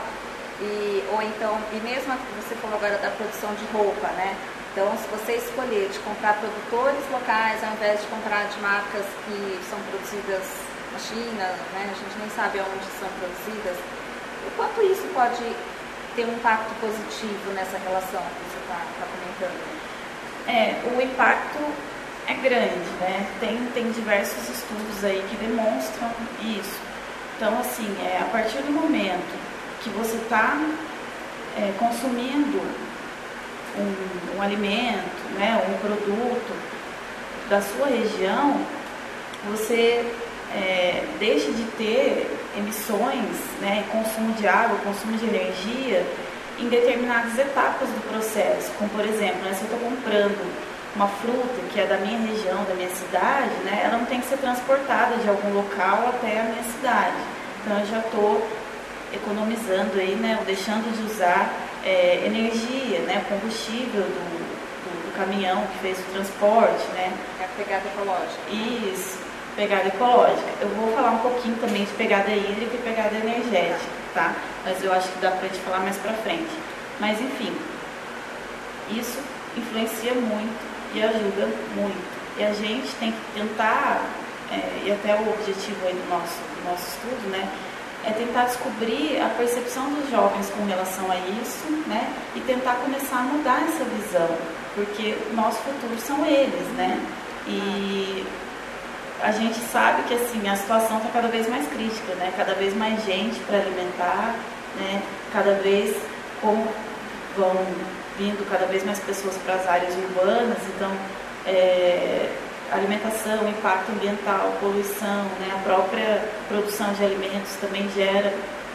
e, 0.61 1.03
ou 1.13 1.23
então, 1.23 1.59
e 1.73 1.81
mesmo 1.81 2.13
você 2.37 2.55
falou 2.57 2.77
agora 2.77 2.99
da 2.99 3.11
produção 3.11 3.55
de 3.55 3.65
roupa, 3.73 4.09
né? 4.09 4.37
Então, 4.73 4.93
se 4.99 5.09
você 5.09 5.33
escolher 5.41 5.89
de 5.89 5.99
comprar 6.01 6.35
produtores 6.39 7.03
locais 7.11 7.65
ao 7.65 7.73
invés 7.73 8.01
de 8.03 8.07
comprar 8.07 8.45
de 8.47 8.61
marcas 8.61 9.07
que 9.25 9.59
são 9.69 9.81
produzidas 9.91 10.45
na 10.93 10.99
China, 10.99 11.45
né? 11.73 11.91
A 11.91 11.97
gente 11.97 12.15
nem 12.21 12.31
sabe 12.31 12.61
onde 12.61 12.87
são 13.01 13.09
produzidas. 13.19 13.77
O 14.47 14.51
quanto 14.57 14.83
isso 14.83 15.09
pode 15.15 15.43
ter 16.15 16.25
um 16.27 16.35
impacto 16.35 16.71
positivo 16.79 17.51
nessa 17.53 17.79
relação 17.79 18.21
que 18.21 18.43
você 18.47 18.59
está 18.61 18.79
tá 19.01 19.07
comentando? 19.09 19.59
É, 20.47 20.77
o 20.93 21.01
impacto 21.01 21.59
é 22.31 22.35
grande, 22.35 22.91
né? 23.01 23.27
Tem, 23.41 23.59
tem 23.75 23.91
diversos 23.91 24.49
estudos 24.49 25.05
aí 25.05 25.23
que 25.29 25.37
demonstram 25.37 26.09
isso. 26.43 26.79
Então, 27.37 27.59
assim, 27.59 27.89
é, 28.05 28.19
a 28.21 28.27
partir 28.27 28.59
do 28.59 28.73
momento 28.73 29.37
que 29.83 29.91
você 29.91 30.17
está 30.17 30.61
é, 31.57 31.73
consumindo 31.79 32.61
um, 33.77 34.37
um, 34.37 34.43
alimento, 34.43 35.31
né, 35.35 35.61
um 35.69 35.79
produto 35.79 36.55
da 37.49 37.61
sua 37.61 37.87
região, 37.87 38.61
você 39.49 40.05
é, 40.55 41.05
deixe 41.19 41.51
de 41.51 41.65
ter 41.79 42.31
emissões, 42.57 43.37
né, 43.61 43.85
consumo 43.91 44.33
de 44.35 44.47
água, 44.47 44.79
consumo 44.85 45.17
de 45.17 45.25
energia 45.25 46.07
em 46.59 46.69
determinadas 46.69 47.39
etapas 47.39 47.89
do 47.89 48.09
processo, 48.09 48.71
como 48.79 48.91
por 48.91 49.05
exemplo, 49.05 49.43
né, 49.43 49.55
se 49.55 49.65
eu 49.65 49.75
estou 49.75 49.79
comprando 49.79 50.70
uma 50.95 51.07
fruta 51.07 51.61
que 51.73 51.81
é 51.81 51.87
da 51.87 51.97
minha 51.99 52.19
região, 52.19 52.65
da 52.65 52.75
minha 52.75 52.91
cidade, 52.91 53.51
né, 53.65 53.83
ela 53.85 53.99
não 53.99 54.07
tem 54.07 54.21
que 54.21 54.27
ser 54.27 54.39
transportada 54.39 55.17
de 55.17 55.29
algum 55.29 55.55
local 55.55 56.09
até 56.09 56.41
a 56.41 56.45
minha 56.45 56.65
cidade. 56.65 57.17
Então 57.63 57.79
eu 57.79 57.87
já 57.87 57.99
estou 57.99 58.47
economizando 59.13 59.99
aí, 59.99 60.15
né, 60.17 60.39
deixando 60.47 60.91
de 60.97 61.13
usar 61.13 61.53
é, 61.85 62.23
energia, 62.27 63.01
né, 63.01 63.25
combustível 63.29 64.03
do, 64.03 64.41
do, 64.41 65.07
do, 65.07 65.17
caminhão 65.17 65.65
que 65.73 65.79
fez 65.79 65.99
o 65.99 66.13
transporte, 66.13 66.87
né. 66.95 67.13
É 67.41 67.45
a 67.45 67.49
pegada 67.57 67.85
ecológica. 67.87 68.41
Isso, 68.51 69.19
pegada 69.57 69.89
ecológica. 69.89 70.49
Eu 70.61 70.69
vou 70.71 70.93
falar 70.93 71.13
um 71.13 71.19
pouquinho 71.19 71.57
também 71.57 71.85
de 71.85 71.93
pegada 71.93 72.31
hídrica 72.31 72.75
e 72.75 72.79
pegada 72.79 73.15
energética, 73.15 73.91
tá? 74.15 74.35
Mas 74.65 74.83
eu 74.83 74.93
acho 74.93 75.09
que 75.09 75.21
dá 75.21 75.31
pra 75.31 75.49
gente 75.49 75.61
falar 75.61 75.81
mais 75.81 75.97
pra 75.99 76.13
frente. 76.15 76.51
Mas 76.99 77.21
enfim, 77.21 77.55
isso 78.91 79.19
influencia 79.57 80.15
muito 80.15 80.80
e 80.95 81.03
ajuda 81.03 81.49
muito. 81.75 82.21
E 82.39 82.45
a 82.45 82.53
gente 82.53 82.89
tem 82.99 83.13
que 83.13 83.41
tentar, 83.41 84.03
é, 84.51 84.83
e 84.85 84.93
até 84.93 85.15
o 85.15 85.31
objetivo 85.31 85.87
aí 85.87 85.95
do 85.95 86.09
nosso, 86.09 86.39
do 86.39 86.71
nosso 86.71 86.89
estudo, 86.89 87.31
né? 87.31 87.49
é 88.05 88.13
tentar 88.13 88.45
descobrir 88.45 89.21
a 89.21 89.29
percepção 89.29 89.93
dos 89.93 90.11
jovens 90.11 90.49
com 90.51 90.65
relação 90.65 91.11
a 91.11 91.17
isso, 91.17 91.67
né? 91.87 92.11
E 92.35 92.41
tentar 92.41 92.77
começar 92.77 93.19
a 93.19 93.23
mudar 93.23 93.63
essa 93.69 93.85
visão, 93.85 94.29
porque 94.75 95.17
o 95.31 95.35
nosso 95.35 95.59
futuro 95.59 95.99
são 95.99 96.25
eles, 96.25 96.67
né? 96.77 96.99
E 97.47 98.25
a 99.23 99.33
gente 99.33 99.59
sabe 99.71 100.03
que 100.05 100.15
assim 100.15 100.49
a 100.49 100.57
situação 100.57 100.97
está 100.97 101.11
cada 101.11 101.29
vez 101.29 101.49
mais 101.49 101.67
crítica, 101.69 102.15
né? 102.15 102.33
Cada 102.37 102.55
vez 102.55 102.75
mais 102.75 103.05
gente 103.05 103.39
para 103.41 103.59
alimentar, 103.59 104.35
né? 104.77 105.03
Cada 105.33 105.55
vez 105.55 105.95
como 106.41 106.67
vão 107.37 107.55
vindo 108.21 108.47
cada 108.51 108.67
vez 108.67 108.85
mais 108.85 108.99
pessoas 109.01 109.35
para 109.39 109.55
as 109.55 109.67
áreas 109.67 109.95
urbanas, 109.97 110.59
então 110.77 110.93
é, 111.47 112.29
alimentação, 112.71 113.49
impacto 113.49 113.93
ambiental, 113.93 114.53
poluição, 114.61 115.25
né? 115.41 115.49
a 115.55 115.63
própria 115.65 116.23
produção 116.47 116.93
de 116.93 117.03
alimentos 117.03 117.57
também 117.57 117.89
gera 117.97 118.33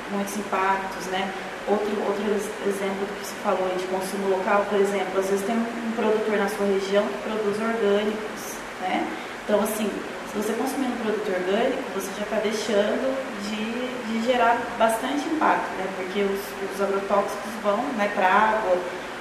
muitos 0.09 0.35
impactos, 0.37 1.05
né? 1.07 1.31
Outro, 1.67 1.89
outro 2.05 2.23
exemplo 2.67 3.05
do 3.05 3.19
que 3.19 3.25
se 3.25 3.33
falou 3.35 3.69
de 3.75 3.85
consumo 3.85 4.29
local, 4.37 4.65
por 4.69 4.79
exemplo, 4.79 5.19
às 5.19 5.29
vezes 5.29 5.45
tem 5.45 5.55
um 5.55 5.91
produtor 5.95 6.37
na 6.37 6.47
sua 6.47 6.65
região 6.67 7.03
que 7.07 7.17
produz 7.29 7.57
orgânicos, 7.57 8.41
né? 8.81 9.07
Então, 9.43 9.61
assim, 9.61 9.89
se 10.31 10.37
você 10.37 10.53
consumir 10.53 10.87
um 10.87 10.97
produto 10.97 11.25
orgânico, 11.25 11.81
você 11.95 12.09
já 12.17 12.23
está 12.23 12.37
deixando 12.37 13.17
de, 13.49 13.65
de, 14.05 14.25
gerar 14.31 14.61
bastante 14.77 15.25
impacto, 15.27 15.69
né? 15.77 15.87
Porque 15.97 16.21
os, 16.21 16.41
os 16.69 16.81
agrotóxicos 16.81 17.51
vão 17.63 17.81
né, 17.97 18.11
para 18.13 18.27
a 18.27 18.49
água, 18.49 18.77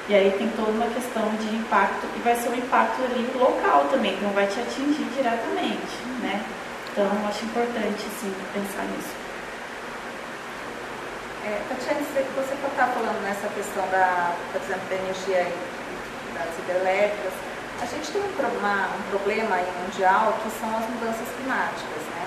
e 0.08 0.14
aí 0.14 0.30
tem 0.36 0.48
toda 0.50 0.70
uma 0.70 0.86
questão 0.86 1.28
de 1.36 1.56
impacto, 1.56 2.06
e 2.16 2.18
vai 2.20 2.36
ser 2.36 2.50
um 2.50 2.54
impacto 2.54 3.02
ali 3.02 3.30
local 3.38 3.86
também, 3.90 4.16
que 4.16 4.24
não 4.24 4.32
vai 4.32 4.46
te 4.46 4.60
atingir 4.60 5.04
diretamente, 5.16 5.96
né? 6.20 6.44
Então, 6.92 7.10
acho 7.28 7.44
importante, 7.44 8.02
sim, 8.20 8.32
pensar 8.52 8.84
nisso. 8.84 9.14
É, 11.44 11.60
Tatiana, 11.68 12.00
você 12.00 12.54
está 12.54 12.86
falando 12.86 13.22
nessa 13.22 13.48
questão 13.48 13.86
da, 13.88 14.34
por 14.52 14.62
exemplo, 14.62 14.88
da 14.88 14.96
energia 14.96 15.46
das 16.34 16.48
hidrelétricas, 16.58 17.32
a 17.82 17.86
gente 17.86 18.12
tem 18.12 18.22
um 18.22 18.32
problema, 18.32 18.88
um 18.96 19.10
problema 19.10 19.56
mundial 19.82 20.38
que 20.42 20.50
são 20.58 20.68
as 20.76 20.88
mudanças 20.88 21.28
climáticas, 21.36 22.02
né? 22.14 22.23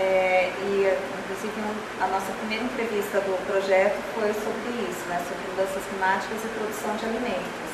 É, 0.00 0.48
e, 0.64 0.88
inclusive, 1.20 1.60
a 2.00 2.06
nossa 2.08 2.32
primeira 2.40 2.64
entrevista 2.64 3.20
do 3.20 3.36
projeto 3.44 4.00
foi 4.16 4.32
sobre 4.32 4.72
isso, 4.88 5.04
né, 5.12 5.20
sobre 5.28 5.44
mudanças 5.52 5.84
climáticas 5.92 6.40
e 6.40 6.48
produção 6.56 6.96
de 6.96 7.04
alimentos. 7.04 7.70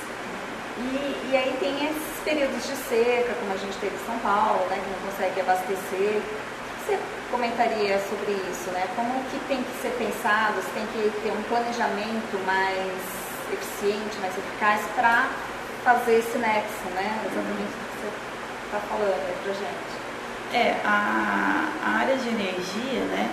E, 0.77 1.31
e 1.31 1.37
aí 1.37 1.57
tem 1.63 1.73
esses 1.87 2.19
períodos 2.25 2.67
de 2.67 2.75
seca, 2.91 3.33
como 3.39 3.55
a 3.55 3.57
gente 3.57 3.79
teve 3.79 3.95
em 3.95 4.05
São 4.05 4.19
Paulo, 4.19 4.67
né, 4.67 4.77
que 4.83 4.91
não 4.91 5.01
consegue 5.07 5.41
abastecer. 5.41 6.19
O 6.19 6.23
que 6.27 6.85
você 6.85 6.99
comentaria 7.31 7.99
sobre 8.11 8.35
isso? 8.51 8.71
Né? 8.75 8.85
Como 8.97 9.23
que 9.31 9.39
tem 9.47 9.63
que 9.63 9.75
ser 9.81 9.95
pensado, 9.95 10.59
se 10.61 10.71
tem 10.75 10.87
que 10.91 11.07
ter 11.23 11.31
um 11.31 11.43
planejamento 11.47 12.35
mais 12.45 12.91
eficiente, 13.55 14.19
mais 14.19 14.37
eficaz 14.37 14.83
para 14.99 15.31
fazer 15.85 16.19
esse 16.19 16.37
nexo, 16.39 16.91
né? 16.93 17.07
exatamente 17.23 17.71
o 17.71 17.87
que 17.87 17.97
você 18.03 18.09
está 18.67 18.79
falando 18.91 19.15
aí 19.15 19.37
para 19.47 19.55
gente. 19.55 19.96
É, 20.53 20.77
a, 20.85 21.69
a 21.85 21.91
área 22.01 22.17
de 22.17 22.29
energia, 22.29 23.01
né, 23.11 23.31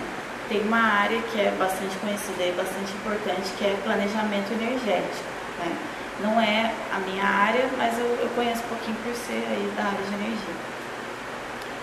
tem 0.48 0.60
uma 0.62 0.78
área 0.78 1.20
que 1.22 1.40
é 1.40 1.50
bastante 1.58 1.96
conhecida 1.98 2.42
e 2.42 2.52
bastante 2.52 2.92
importante, 2.92 3.50
que 3.56 3.64
é 3.64 3.76
planejamento 3.82 4.52
energético. 4.52 5.24
Né? 5.58 5.76
Não 6.20 6.40
é 6.40 6.72
a 6.92 6.98
minha 7.00 7.24
área, 7.24 7.68
mas 7.76 7.98
eu, 7.98 8.06
eu 8.20 8.28
conheço 8.34 8.62
um 8.64 8.68
pouquinho 8.68 8.96
por 9.04 9.14
ser 9.14 9.44
aí 9.50 9.72
da 9.76 9.84
área 9.84 10.02
de 10.02 10.14
energia. 10.14 10.54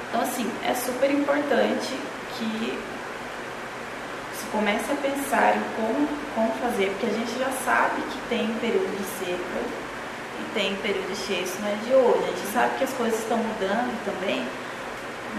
Então, 0.09 0.21
assim, 0.21 0.49
é 0.63 0.73
super 0.73 1.09
importante 1.09 1.95
que 2.37 2.77
se 4.37 4.45
comece 4.51 4.91
a 4.91 4.95
pensar 4.95 5.55
em 5.55 5.63
como, 5.75 6.07
como 6.35 6.51
fazer, 6.61 6.89
porque 6.91 7.05
a 7.05 7.17
gente 7.17 7.39
já 7.39 7.49
sabe 7.63 8.01
que 8.01 8.17
tem 8.29 8.47
período 8.59 8.91
de 8.97 9.25
seca 9.25 9.61
e 10.39 10.53
tem 10.53 10.75
período 10.77 11.07
de 11.07 11.15
cheio, 11.15 11.43
isso 11.43 11.57
não 11.61 11.69
é 11.69 11.75
de 11.85 11.93
hoje. 11.93 12.23
A 12.23 12.37
gente 12.37 12.53
sabe 12.53 12.77
que 12.77 12.83
as 12.83 12.93
coisas 12.93 13.19
estão 13.19 13.37
mudando 13.37 14.05
também, 14.05 14.45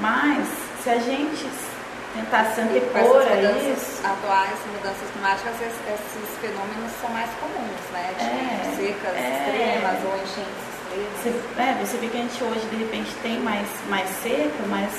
mas 0.00 0.48
se 0.82 0.90
a 0.90 0.98
gente 0.98 1.46
tentar 2.14 2.44
se 2.52 2.60
antepor 2.60 3.22
a 3.22 3.36
isso. 3.72 4.04
atuais, 4.04 4.58
mudanças 4.72 5.08
climáticas, 5.12 5.54
esses 5.60 6.38
fenômenos 6.40 6.92
são 7.00 7.10
mais 7.10 7.30
comuns, 7.40 7.84
né? 7.92 8.14
De 8.18 8.24
é, 8.24 8.76
secas 8.76 9.16
é, 9.16 9.30
extremas 9.32 10.04
ou 10.04 10.14
enchentes 10.16 10.62
extremas. 10.72 11.22
Você, 11.22 11.60
é, 11.60 11.84
você 11.84 11.96
vê 11.98 12.06
que 12.08 12.16
a 12.16 12.20
gente 12.20 12.44
hoje 12.44 12.66
de 12.68 12.76
repente 12.76 13.10
tem 13.22 13.40
mais, 13.40 13.68
mais 13.88 14.08
seca, 14.22 14.62
mas 14.68 14.92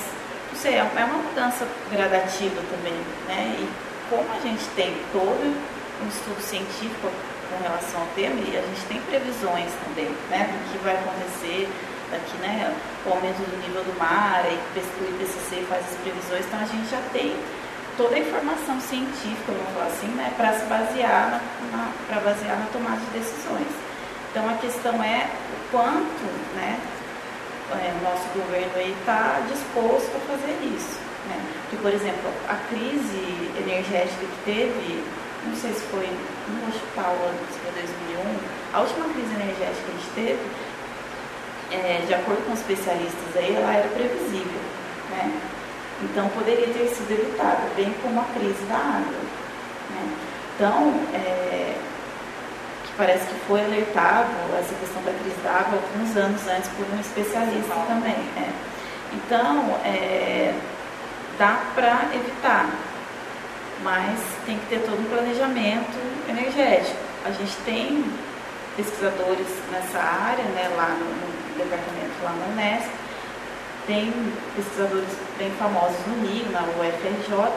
não 0.52 0.60
sei, 0.60 0.76
é, 0.76 0.78
é 0.80 1.06
uma 1.06 1.18
mudança 1.18 1.68
gradativa 1.92 2.62
também, 2.72 3.00
né? 3.28 3.56
E 3.60 3.70
como 4.10 4.26
a 4.34 4.40
gente 4.40 4.64
tem 4.76 4.96
todo 5.12 5.56
um 6.04 6.08
estudo 6.08 6.42
científico 6.42 7.10
com 7.50 7.64
relação 7.64 8.02
ao 8.02 8.08
tema, 8.16 8.36
e 8.42 8.58
a 8.58 8.62
gente 8.62 8.86
tem 8.88 9.00
previsões 9.02 9.72
também, 9.86 10.10
né, 10.30 10.50
do 10.52 10.72
que 10.72 10.84
vai 10.84 10.96
acontecer 10.96 11.70
aqui, 12.16 12.38
né, 12.38 12.74
o 13.06 13.10
aumento 13.10 13.38
do 13.38 13.58
nível 13.62 13.84
do 13.84 13.98
mar, 13.98 14.46
e 14.46 14.56
o 14.56 15.10
IPCC 15.16 15.66
faz 15.68 15.86
as 15.86 15.98
previsões, 15.98 16.46
então 16.46 16.60
a 16.60 16.66
gente 16.66 16.90
já 16.90 17.02
tem 17.12 17.36
toda 17.98 18.16
a 18.16 18.20
informação 18.20 18.80
científica, 18.82 19.52
vamos 19.52 19.74
falar 19.74 19.88
assim, 19.88 20.08
né, 20.08 20.34
para 20.38 20.54
se 20.54 20.66
basear 20.66 21.42
na, 21.72 21.92
para 22.08 22.20
basear 22.22 22.58
na 22.58 22.66
tomada 22.72 22.98
de 22.98 23.20
decisões. 23.20 23.68
Então 24.32 24.50
a 24.50 24.54
questão 24.54 25.04
é 25.04 25.30
o 25.30 25.72
quanto, 25.72 26.26
né, 26.56 26.80
é, 27.72 27.94
o 28.00 28.04
nosso 28.04 28.28
governo 28.34 28.74
está 29.00 29.42
disposto 29.50 30.12
a 30.16 30.20
fazer 30.28 30.58
isso. 30.76 31.00
Né? 31.30 31.40
Porque, 31.64 31.78
por 31.78 31.94
exemplo, 31.94 32.30
a 32.48 32.56
crise 32.70 33.52
energética 33.58 34.26
que 34.26 34.40
teve, 34.46 35.04
não 35.46 35.56
sei 35.56 35.74
se 35.74 35.82
foi, 35.88 36.08
não 36.50 36.60
vou 36.62 36.72
chutar 36.74 37.10
o 37.10 37.18
ano, 37.24 37.40
se 37.52 37.60
foi 37.60 37.72
2001, 37.72 38.74
a 38.74 38.80
última 38.82 39.06
crise 39.10 39.34
energética 39.34 39.82
que 39.86 39.92
a 39.92 39.96
gente 39.96 40.12
teve, 40.16 40.73
é, 41.74 42.04
de 42.06 42.14
acordo 42.14 42.46
com 42.46 42.54
especialistas 42.54 43.36
aí, 43.36 43.56
ela 43.56 43.74
era 43.74 43.88
previsível, 43.90 44.62
né? 45.10 45.32
Então 46.04 46.30
poderia 46.30 46.68
ter 46.68 46.88
sido 46.90 47.12
evitada, 47.12 47.62
bem 47.76 47.94
como 48.02 48.20
a 48.20 48.26
crise 48.38 48.64
da 48.66 48.76
água. 48.76 49.24
Né? 49.90 50.14
Então, 50.56 50.94
é, 51.14 51.76
que 52.86 52.92
parece 52.98 53.26
que 53.26 53.40
foi 53.48 53.64
alertado 53.64 54.30
essa 54.60 54.76
questão 54.76 55.02
da 55.04 55.12
crise 55.12 55.38
da 55.44 55.52
água 55.52 55.80
alguns 55.80 56.16
anos 56.18 56.48
antes 56.48 56.70
por 56.72 56.86
um 56.94 57.00
especialista 57.00 57.74
também. 57.88 58.16
É. 58.38 58.50
Então, 59.14 59.80
é, 59.86 60.54
dá 61.38 61.60
para 61.74 62.10
evitar, 62.14 62.70
mas 63.82 64.20
tem 64.46 64.58
que 64.60 64.66
ter 64.68 64.80
todo 64.80 65.00
um 65.00 65.06
planejamento 65.06 65.98
energético. 66.30 66.98
A 67.26 67.32
gente 67.32 67.56
tem 67.66 68.06
pesquisadores 68.76 69.48
nessa 69.72 70.00
área, 70.00 70.44
né, 70.46 70.70
lá 70.76 70.90
no, 70.90 71.06
no 71.06 71.43
departamento 71.58 72.24
lá 72.24 72.32
na 72.32 72.46
Unesp. 72.54 72.90
Tem 73.86 74.14
pesquisadores 74.56 75.10
bem 75.38 75.52
famosos 75.52 75.98
no 76.08 76.26
Rio, 76.26 76.52
na 76.52 76.62
UFRJ. 76.62 77.52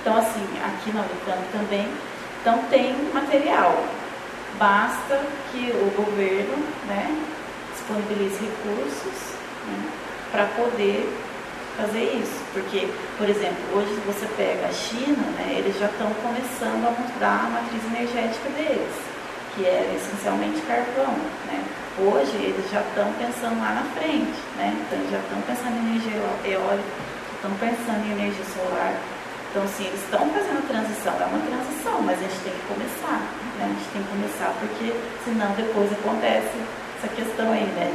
Então, 0.00 0.16
assim, 0.16 0.46
aqui 0.64 0.92
na 0.92 1.00
Unicamp 1.02 1.42
também. 1.52 1.88
Então, 2.40 2.58
tem 2.70 2.94
material. 3.12 3.84
Basta 4.58 5.20
que 5.50 5.72
o 5.72 5.90
governo 5.96 6.56
né, 6.86 7.16
disponibilize 7.72 8.38
recursos 8.38 9.34
né, 9.66 9.90
para 10.30 10.46
poder 10.56 11.08
fazer 11.76 12.04
isso. 12.22 12.40
Porque, 12.52 12.88
por 13.18 13.28
exemplo, 13.28 13.56
hoje 13.74 13.94
você 14.06 14.26
pega 14.36 14.68
a 14.68 14.72
China, 14.72 15.22
né, 15.38 15.56
eles 15.58 15.78
já 15.78 15.86
estão 15.86 16.10
começando 16.22 16.86
a 16.86 16.90
mudar 16.90 17.46
a 17.46 17.50
matriz 17.50 17.84
energética 17.86 18.48
deles, 18.50 18.94
que 19.54 19.64
é 19.64 19.94
essencialmente 19.96 20.60
carvão. 20.62 21.14
Né? 21.46 21.64
Hoje 21.98 22.36
eles 22.36 22.70
já 22.70 22.80
estão 22.80 23.12
pensando 23.14 23.60
lá 23.60 23.82
na 23.82 23.84
frente, 23.94 24.38
né? 24.56 24.74
Então 24.74 24.98
já 25.10 25.18
estão 25.18 25.40
pensando 25.42 25.76
em 25.78 25.90
energia 25.90 26.20
eólica 26.44 27.14
estão 27.44 27.52
pensando 27.60 28.00
em 28.08 28.12
energia 28.12 28.44
solar. 28.56 28.96
Então, 29.50 29.62
assim, 29.62 29.84
eles 29.86 30.00
estão 30.00 30.24
fazendo 30.30 30.66
transição, 30.66 31.12
é 31.12 31.26
uma 31.28 31.44
transição, 31.44 32.00
mas 32.02 32.18
a 32.18 32.22
gente 32.22 32.40
tem 32.40 32.52
que 32.52 32.66
começar, 32.66 33.20
né? 33.60 33.64
A 33.64 33.68
gente 33.68 33.88
tem 33.92 34.02
que 34.02 34.08
começar, 34.08 34.50
porque 34.58 34.88
senão 35.22 35.52
depois 35.52 35.92
acontece 35.92 36.56
essa 36.98 37.08
questão 37.14 37.52
aí, 37.52 37.68
né? 37.76 37.92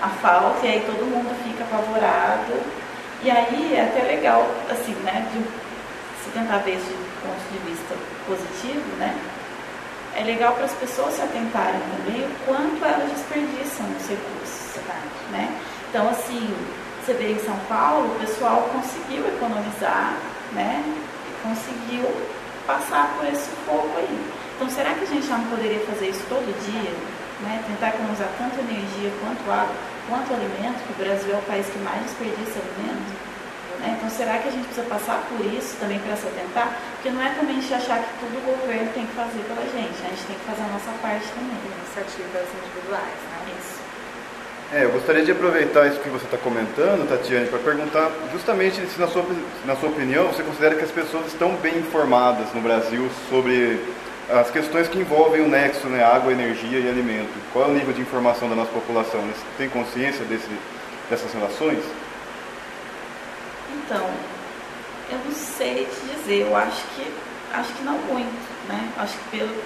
A 0.00 0.08
falta, 0.08 0.66
e 0.66 0.70
aí 0.70 0.80
todo 0.80 1.04
mundo 1.04 1.30
fica 1.44 1.62
apavorado. 1.62 2.56
E 3.22 3.30
aí 3.30 3.74
é 3.74 3.82
até 3.82 4.02
legal, 4.02 4.48
assim, 4.70 4.94
né? 5.04 5.28
De, 5.30 5.44
se 6.24 6.30
tentar 6.32 6.58
ver 6.58 6.74
esse 6.74 6.96
ponto 7.22 7.44
de 7.52 7.58
vista 7.70 7.94
positivo, 8.26 8.96
né? 8.96 9.14
É 10.18 10.24
legal 10.24 10.52
para 10.54 10.64
as 10.64 10.72
pessoas 10.72 11.14
se 11.14 11.22
atentarem 11.22 11.80
também 11.94 12.26
o 12.26 12.30
quanto 12.44 12.84
elas 12.84 13.08
desperdiçam 13.12 13.86
os 13.86 14.08
recursos, 14.08 14.82
né? 15.30 15.48
Então, 15.88 16.08
assim, 16.08 16.52
você 17.00 17.14
vê 17.14 17.34
em 17.34 17.38
São 17.38 17.56
Paulo, 17.68 18.16
o 18.16 18.18
pessoal 18.18 18.68
conseguiu 18.74 19.24
economizar, 19.28 20.16
né? 20.52 20.82
E 20.84 21.46
conseguiu 21.46 22.04
passar 22.66 23.14
por 23.16 23.28
esse 23.28 23.48
fogo 23.64 23.92
aí. 23.96 24.30
Então, 24.56 24.68
será 24.68 24.92
que 24.94 25.04
a 25.04 25.06
gente 25.06 25.24
já 25.24 25.38
não 25.38 25.46
poderia 25.50 25.86
fazer 25.86 26.08
isso 26.08 26.24
todo 26.28 26.50
dia? 26.66 26.90
Né? 27.46 27.62
Tentar 27.68 27.90
economizar 27.90 28.28
tanto 28.36 28.58
energia 28.58 29.12
quanto 29.22 29.48
água, 29.48 29.76
quanto 30.08 30.34
alimento, 30.34 30.82
que 30.82 31.00
o 31.00 31.04
Brasil 31.04 31.32
é 31.32 31.38
o 31.38 31.42
país 31.42 31.64
que 31.68 31.78
mais 31.78 32.02
desperdiça 32.02 32.58
alimento. 32.58 33.27
Né? 33.80 33.96
Então, 33.96 34.10
será 34.10 34.38
que 34.38 34.48
a 34.48 34.50
gente 34.50 34.66
precisa 34.66 34.86
passar 34.86 35.22
por 35.30 35.44
isso 35.46 35.76
também 35.78 35.98
para 36.00 36.16
se 36.16 36.26
atentar? 36.26 36.76
Porque 36.94 37.10
não 37.10 37.22
é 37.22 37.30
também 37.30 37.58
a 37.58 37.60
gente 37.60 37.74
achar 37.74 37.98
que 38.02 38.10
tudo 38.18 38.38
o 38.38 38.56
governo 38.58 38.90
tem 38.92 39.06
que 39.06 39.14
fazer 39.14 39.40
pela 39.46 39.62
gente, 39.62 39.96
né? 40.02 40.10
a 40.10 40.14
gente 40.14 40.26
tem 40.26 40.36
que 40.36 40.44
fazer 40.44 40.62
a 40.62 40.72
nossa 40.72 40.90
parte 41.00 41.26
também. 41.30 41.58
Iniciativas 41.78 42.46
individuais, 42.58 43.18
né? 43.30 43.38
Isso. 43.58 43.78
É, 44.70 44.84
eu 44.84 44.90
gostaria 44.90 45.24
de 45.24 45.32
aproveitar 45.32 45.86
isso 45.86 45.98
que 46.00 46.10
você 46.10 46.26
está 46.26 46.36
comentando, 46.36 47.08
Tatiane, 47.08 47.48
para 47.48 47.58
perguntar 47.58 48.10
justamente 48.30 48.84
se, 48.86 49.00
na 49.00 49.08
sua, 49.08 49.24
na 49.64 49.74
sua 49.76 49.88
opinião, 49.88 50.28
você 50.28 50.42
considera 50.42 50.74
que 50.74 50.84
as 50.84 50.90
pessoas 50.90 51.26
estão 51.26 51.54
bem 51.56 51.78
informadas 51.78 52.52
no 52.52 52.60
Brasil 52.60 53.08
sobre 53.30 53.80
as 54.28 54.50
questões 54.50 54.86
que 54.86 54.98
envolvem 54.98 55.40
o 55.40 55.48
nexo, 55.48 55.88
né, 55.88 56.04
água, 56.04 56.32
energia 56.32 56.80
e 56.80 56.88
alimento. 56.88 57.32
Qual 57.50 57.64
é 57.64 57.68
o 57.68 57.72
nível 57.72 57.94
de 57.94 58.02
informação 58.02 58.46
da 58.48 58.54
nossa 58.54 58.70
população? 58.70 59.20
Eles 59.22 59.38
têm 59.56 59.70
consciência 59.70 60.22
desse, 60.26 60.48
dessas 61.08 61.32
relações? 61.32 61.82
Então, 63.88 64.04
eu 65.08 65.18
não 65.24 65.32
sei 65.32 65.86
te 65.86 66.14
dizer, 66.14 66.42
eu 66.42 66.54
acho 66.54 66.82
que 66.94 67.10
acho 67.54 67.72
que 67.72 67.82
não 67.84 67.96
muito, 68.00 68.68
né? 68.68 68.92
Acho 68.98 69.14
que 69.16 69.38
pelo, 69.38 69.62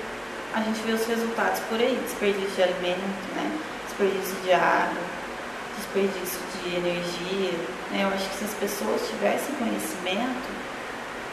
a 0.55 0.61
gente 0.61 0.79
vê 0.87 0.93
os 0.93 1.05
resultados 1.05 1.59
por 1.69 1.81
aí, 1.81 2.01
desperdício 2.05 2.55
de 2.55 2.63
alimento, 2.63 3.35
né? 3.35 3.59
desperdício 3.89 4.37
de 4.45 4.53
água, 4.53 5.03
desperdício 5.77 6.39
de 6.55 6.77
energia. 6.77 7.59
Né? 7.91 8.05
Eu 8.05 8.09
acho 8.15 8.31
que 8.31 8.37
se 8.37 8.45
as 8.45 8.55
pessoas 8.55 9.09
tivessem 9.09 9.57
conhecimento, 9.57 10.51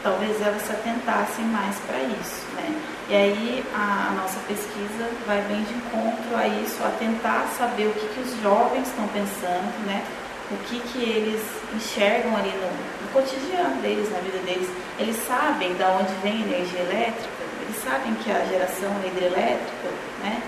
talvez 0.02 0.42
elas 0.42 0.60
se 0.62 0.72
atentassem 0.72 1.44
mais 1.44 1.76
para 1.86 2.00
isso. 2.00 2.44
Né? 2.56 2.74
E 3.08 3.14
aí 3.14 3.64
a, 3.72 4.16
nossa 4.20 4.40
pesquisa 4.48 5.08
vai 5.28 5.40
bem 5.42 5.62
de 5.62 5.74
encontro 5.74 6.36
a 6.36 6.48
isso, 6.48 6.82
a 6.82 6.90
tentar 6.98 7.46
saber 7.56 7.86
o 7.86 7.92
que, 7.92 8.08
que 8.08 8.20
os 8.20 8.42
jovens 8.42 8.88
estão 8.88 9.06
pensando, 9.06 9.86
né? 9.86 10.04
O 10.50 10.56
que, 10.64 10.80
que 10.80 10.98
eles 10.98 11.42
enxergam 11.74 12.36
ali 12.36 12.50
no, 12.50 12.66
no 12.66 13.12
cotidiano 13.12 13.80
deles, 13.80 14.10
na 14.10 14.18
vida 14.18 14.38
deles. 14.38 14.68
Eles 14.98 15.16
sabem 15.26 15.74
de 15.74 15.82
onde 15.82 16.12
vem 16.22 16.42
a 16.42 16.46
energia 16.46 16.80
elétrica, 16.80 17.40
eles 17.62 17.76
sabem 17.82 18.14
que 18.14 18.30
a 18.30 18.44
geração 18.46 18.90
é 19.04 19.06
hidrelétrica, 19.06 19.88
né? 20.22 20.42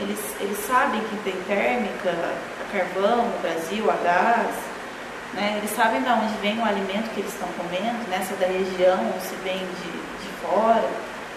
Eles, 0.00 0.18
eles 0.40 0.58
sabem 0.66 1.00
que 1.00 1.16
tem 1.24 1.34
térmica, 1.46 2.10
a 2.10 2.72
carvão 2.72 3.28
no 3.28 3.38
Brasil, 3.40 3.90
a 3.90 3.94
gás, 3.94 4.54
né? 5.32 5.54
eles 5.58 5.70
sabem 5.70 6.02
de 6.02 6.08
onde 6.08 6.34
vem 6.42 6.58
o 6.58 6.64
alimento 6.64 7.10
que 7.14 7.20
eles 7.20 7.32
estão 7.32 7.48
comendo, 7.56 8.08
né? 8.10 8.22
se 8.26 8.34
é 8.34 8.36
da 8.36 8.46
região 8.46 8.98
ou 9.14 9.20
se 9.20 9.34
vem 9.36 9.58
de, 9.58 9.92
de 9.92 10.28
fora. 10.42 10.88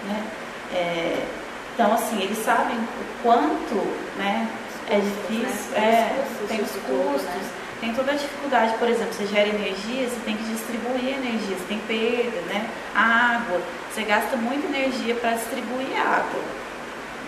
Né? 0.04 0.28
É, 0.74 1.26
então, 1.74 1.94
assim, 1.94 2.22
eles 2.22 2.38
sabem 2.40 2.76
o 2.76 3.24
quanto 3.24 3.76
né, 4.18 4.50
é 4.90 5.00
difícil, 5.00 5.72
né? 5.72 5.80
é, 5.80 6.48
tem 6.48 6.62
os 6.62 6.72
custos, 6.72 7.24
né? 7.24 7.59
Tem 7.80 7.94
toda 7.94 8.12
a 8.12 8.16
dificuldade, 8.16 8.74
por 8.78 8.90
exemplo, 8.90 9.14
você 9.14 9.26
gera 9.28 9.48
energia, 9.48 10.08
você 10.08 10.20
tem 10.26 10.36
que 10.36 10.44
distribuir 10.44 11.16
energia, 11.16 11.56
você 11.56 11.66
tem 11.68 11.80
perda, 11.80 12.42
né? 12.54 12.70
A 12.94 13.36
água, 13.36 13.62
você 13.92 14.04
gasta 14.04 14.36
muita 14.36 14.68
energia 14.68 15.16
para 15.16 15.32
distribuir 15.32 15.98
água. 15.98 16.42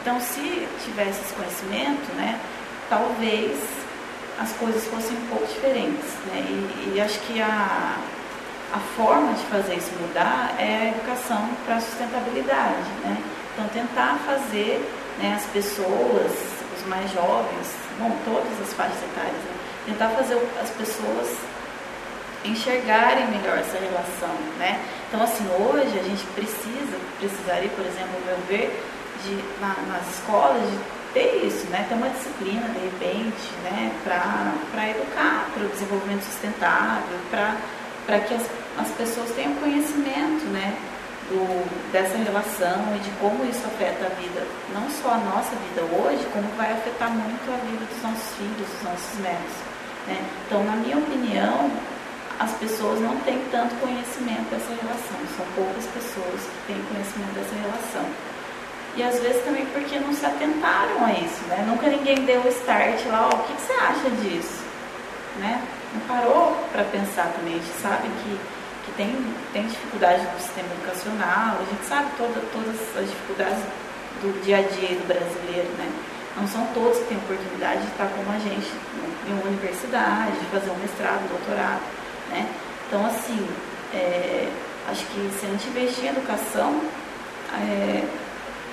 Então, 0.02 0.20
se 0.20 0.68
tivesse 0.84 1.22
esse 1.22 1.34
conhecimento, 1.34 2.14
né, 2.16 2.40
talvez 2.90 3.58
as 4.40 4.52
coisas 4.54 4.86
fossem 4.88 5.16
um 5.16 5.28
pouco 5.28 5.46
diferentes. 5.46 6.10
Né? 6.26 6.44
E, 6.50 6.94
e 6.96 7.02
acho 7.02 7.20
que 7.20 7.40
a, 7.40 7.96
a 8.74 8.80
forma 8.98 9.34
de 9.34 9.44
fazer 9.46 9.76
isso 9.76 9.92
mudar 10.02 10.56
é 10.58 10.78
a 10.78 10.88
educação 10.90 11.48
para 11.66 11.76
a 11.76 11.82
sustentabilidade. 11.82 12.90
Né? 13.04 13.18
Então, 13.54 13.68
tentar 13.70 14.18
fazer 14.26 14.84
né, 15.20 15.36
as 15.36 15.46
pessoas, 15.52 16.32
os 16.78 16.88
mais 16.88 17.12
jovens, 17.12 17.68
bom, 18.00 18.12
todas 18.26 18.60
as 18.62 18.74
faixas 18.74 18.98
etárias, 19.04 19.34
né? 19.34 19.61
Tentar 19.92 20.10
fazer 20.10 20.36
as 20.62 20.70
pessoas 20.72 21.28
enxergarem 22.46 23.28
melhor 23.28 23.58
essa 23.58 23.78
relação. 23.78 24.34
Né? 24.58 24.80
Então, 25.08 25.22
assim, 25.22 25.46
hoje 25.60 26.00
a 26.00 26.04
gente 26.04 26.24
precisa, 26.34 26.98
precisaria, 27.20 27.70
por 27.70 27.86
exemplo, 27.86 28.20
meu 28.26 28.38
ver, 28.48 28.72
de, 29.24 29.36
na, 29.60 29.76
nas 29.88 30.08
escolas 30.16 30.62
de 30.62 30.78
ter 31.14 31.46
isso, 31.46 31.68
né? 31.68 31.86
ter 31.88 31.96
uma 31.96 32.10
disciplina, 32.10 32.68
de 32.70 32.80
repente, 32.80 33.52
né? 33.64 33.92
para 34.04 34.90
educar 34.90 35.50
para 35.54 35.66
o 35.66 35.70
desenvolvimento 35.70 36.24
sustentável, 36.24 37.20
para 37.30 38.20
que 38.20 38.34
as, 38.34 38.44
as 38.80 38.88
pessoas 38.98 39.30
tenham 39.32 39.54
conhecimento 39.56 40.46
né? 40.46 40.76
Do, 41.30 41.92
dessa 41.94 42.18
relação 42.18 42.94
e 42.98 43.00
de 43.00 43.10
como 43.12 43.46
isso 43.46 43.66
afeta 43.66 44.06
a 44.06 44.10
vida, 44.20 44.46
não 44.74 44.90
só 44.90 45.14
a 45.14 45.18
nossa 45.18 45.56
vida 45.56 45.82
hoje, 45.96 46.28
como 46.34 46.46
vai 46.58 46.74
afetar 46.74 47.10
muito 47.10 47.48
a 47.48 47.56
vida 47.72 47.86
dos 47.86 48.04
nossos 48.04 48.36
filhos, 48.36 48.68
dos 48.68 48.84
nossos 48.84 49.20
netos. 49.20 49.71
Né? 50.08 50.18
Então, 50.46 50.64
na 50.64 50.76
minha 50.76 50.98
opinião, 50.98 51.72
as 52.40 52.52
pessoas 52.54 53.00
não 53.00 53.16
têm 53.20 53.40
tanto 53.52 53.76
conhecimento 53.76 54.50
dessa 54.50 54.74
relação, 54.82 55.18
são 55.38 55.46
poucas 55.56 55.86
pessoas 55.94 56.42
que 56.42 56.74
têm 56.74 56.82
conhecimento 56.90 57.34
dessa 57.36 57.56
relação. 57.56 58.06
E 58.96 59.04
às 59.04 59.20
vezes 59.20 59.44
também 59.46 59.66
porque 59.68 60.00
não 60.00 60.12
se 60.12 60.26
atentaram 60.26 61.06
a 61.06 61.14
isso, 61.14 61.42
né? 61.48 61.64
Nunca 61.68 61.88
ninguém 61.88 62.26
deu 62.26 62.42
o 62.42 62.48
start 62.50 63.06
lá, 63.06 63.30
ó, 63.32 63.36
o 63.36 63.44
que, 63.44 63.54
que 63.54 63.62
você 63.62 63.74
acha 63.74 64.10
disso? 64.22 64.64
Né? 65.38 65.62
Não 65.94 66.02
parou 66.02 66.58
para 66.72 66.84
pensar 66.86 67.32
também, 67.38 67.54
a 67.54 67.58
gente 67.58 67.82
sabe 67.82 68.10
que, 68.10 68.40
que 68.86 68.92
tem, 68.98 69.16
tem 69.54 69.68
dificuldade 69.68 70.24
no 70.24 70.40
sistema 70.40 70.68
educacional, 70.74 71.58
a 71.62 71.66
gente 71.70 71.86
sabe 71.86 72.10
toda, 72.18 72.42
todas 72.52 72.76
as 72.98 73.08
dificuldades 73.08 73.64
do 74.22 74.44
dia 74.44 74.58
a 74.58 74.62
dia 74.62 74.98
do 74.98 75.08
brasileiro, 75.08 75.70
né? 75.78 75.90
Não 76.36 76.48
são 76.48 76.66
todos 76.74 76.98
que 77.00 77.06
têm 77.06 77.18
oportunidade 77.18 77.82
de 77.82 77.88
estar 77.88 78.08
como 78.08 78.32
a 78.32 78.40
gente 78.40 78.72
em 79.28 79.34
uma 79.34 79.44
universidade, 79.44 80.40
de 80.40 80.46
fazer 80.46 80.70
um 80.72 80.78
mestrado, 80.78 81.24
um 81.26 81.28
doutorado, 81.28 81.82
né? 82.30 82.48
Então, 82.88 83.06
assim, 83.06 83.48
é, 83.94 84.50
acho 84.90 85.06
que 85.06 85.32
se 85.40 85.46
a 85.46 85.50
gente 85.50 85.68
investir 85.68 86.06
em 86.06 86.10
educação, 86.10 86.82
é, 87.54 88.04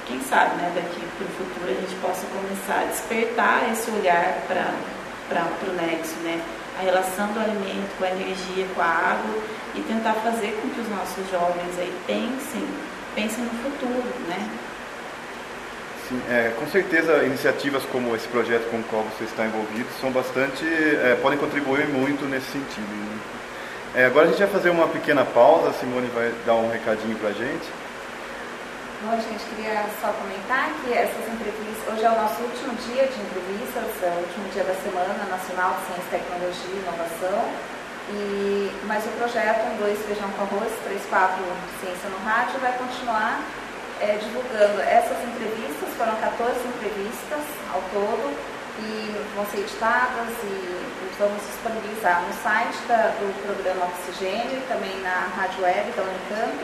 quem 0.06 0.20
sabe, 0.22 0.56
né, 0.56 0.72
daqui 0.74 1.04
para 1.16 1.26
o 1.26 1.30
futuro 1.30 1.70
a 1.70 1.80
gente 1.80 1.94
possa 2.00 2.26
começar 2.26 2.80
a 2.80 2.84
despertar 2.84 3.70
esse 3.72 3.90
olhar 3.90 4.42
para 4.48 5.44
o 5.68 5.72
nexo, 5.74 6.14
né? 6.22 6.40
A 6.78 6.82
relação 6.82 7.26
do 7.32 7.40
alimento 7.40 7.98
com 7.98 8.04
a 8.04 8.10
energia, 8.10 8.66
com 8.74 8.80
a 8.80 8.86
água 8.86 9.42
e 9.74 9.80
tentar 9.82 10.14
fazer 10.14 10.58
com 10.62 10.70
que 10.70 10.80
os 10.80 10.88
nossos 10.88 11.30
jovens 11.30 11.78
aí 11.78 11.92
pensem, 12.06 12.66
pensem 13.14 13.44
no 13.44 13.50
futuro, 13.62 14.08
né? 14.28 14.48
Sim, 16.08 16.22
é, 16.30 16.54
com 16.58 16.66
certeza 16.68 17.22
iniciativas 17.22 17.84
como 17.84 18.16
esse 18.16 18.26
projeto 18.28 18.70
com 18.70 18.78
o 18.78 18.84
qual 18.84 19.04
você 19.04 19.24
está 19.24 19.44
envolvido 19.44 19.88
são 20.00 20.10
bastante, 20.10 20.64
é, 20.64 21.18
podem 21.20 21.38
contribuir 21.38 21.86
muito 21.86 22.24
nesse 22.24 22.50
sentido. 22.50 22.88
Né? 22.88 23.18
É, 23.94 24.06
agora 24.06 24.24
a 24.24 24.28
gente 24.30 24.38
vai 24.38 24.48
fazer 24.48 24.70
uma 24.70 24.88
pequena 24.88 25.22
pausa, 25.26 25.68
a 25.68 25.72
Simone 25.74 26.08
vai 26.08 26.32
dar 26.46 26.54
um 26.54 26.70
recadinho 26.70 27.14
para 27.18 27.28
a 27.28 27.32
gente. 27.32 27.68
Bom, 29.04 29.20
gente, 29.20 29.44
queria 29.54 29.84
só 30.00 30.08
comentar 30.16 30.72
que 30.80 30.96
essas 30.96 31.28
entrevistas, 31.28 31.92
hoje 31.92 32.02
é 32.02 32.10
o 32.10 32.16
nosso 32.16 32.40
último 32.40 32.72
dia 32.88 33.04
de 33.04 33.20
entrevistas, 33.20 33.84
é 34.02 34.10
o 34.16 34.24
último 34.24 34.48
dia 34.48 34.64
da 34.64 34.74
Semana 34.80 35.12
Nacional 35.28 35.76
de 35.76 35.92
Ciência, 35.92 36.18
Tecnologia 36.18 36.72
e 36.72 36.82
Inovação. 36.88 37.38
E, 38.08 38.72
mas 38.88 39.04
o 39.04 39.10
projeto 39.20 39.60
1, 39.76 39.76
2, 39.76 40.06
Feijão 40.08 40.30
com 40.30 40.42
Arroz, 40.42 40.72
3, 40.84 41.02
4, 41.04 41.44
Ciência 41.84 42.08
no 42.08 42.18
Rádio, 42.24 42.58
vai 42.60 42.72
continuar 42.78 43.44
é, 44.00 44.18
divulgando 44.18 44.80
essas 44.82 45.18
entrevistas, 45.24 45.88
foram 45.96 46.14
14 46.16 46.54
entrevistas 46.68 47.42
ao 47.72 47.82
todo, 47.92 48.58
e 48.78 49.34
vão 49.34 49.44
ser 49.46 49.60
editadas 49.60 50.28
e, 50.44 50.78
vamos 51.18 51.42
disponibilizar 51.42 52.22
no 52.22 52.32
site 52.42 52.78
da, 52.86 53.10
do 53.18 53.26
programa 53.42 53.86
Oxigênio 53.86 54.54
e 54.54 54.62
também 54.68 55.00
na 55.00 55.26
rádio 55.34 55.64
web 55.64 55.90
da 55.90 56.02
Unicamp 56.02 56.62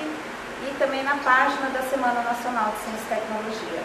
e 0.63 0.75
também 0.79 1.03
na 1.03 1.17
página 1.17 1.71
da 1.71 1.83
Semana 1.83 2.23
Nacional 2.23 2.71
de 2.71 2.85
Ciência 2.87 3.03
e 3.03 3.19
Tecnologia. 3.19 3.83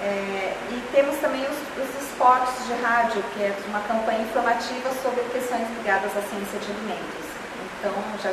É, 0.00 0.56
e 0.70 0.82
temos 0.92 1.16
também 1.20 1.44
os, 1.44 1.58
os 1.84 2.66
de 2.66 2.82
rádio, 2.82 3.22
que 3.34 3.42
é 3.42 3.54
uma 3.68 3.80
campanha 3.80 4.22
informativa 4.22 4.90
sobre 5.02 5.22
questões 5.32 5.68
ligadas 5.76 6.16
à 6.16 6.22
ciência 6.22 6.58
de 6.58 6.70
alimentos. 6.72 7.27
Então, 7.78 7.92
já, 8.20 8.32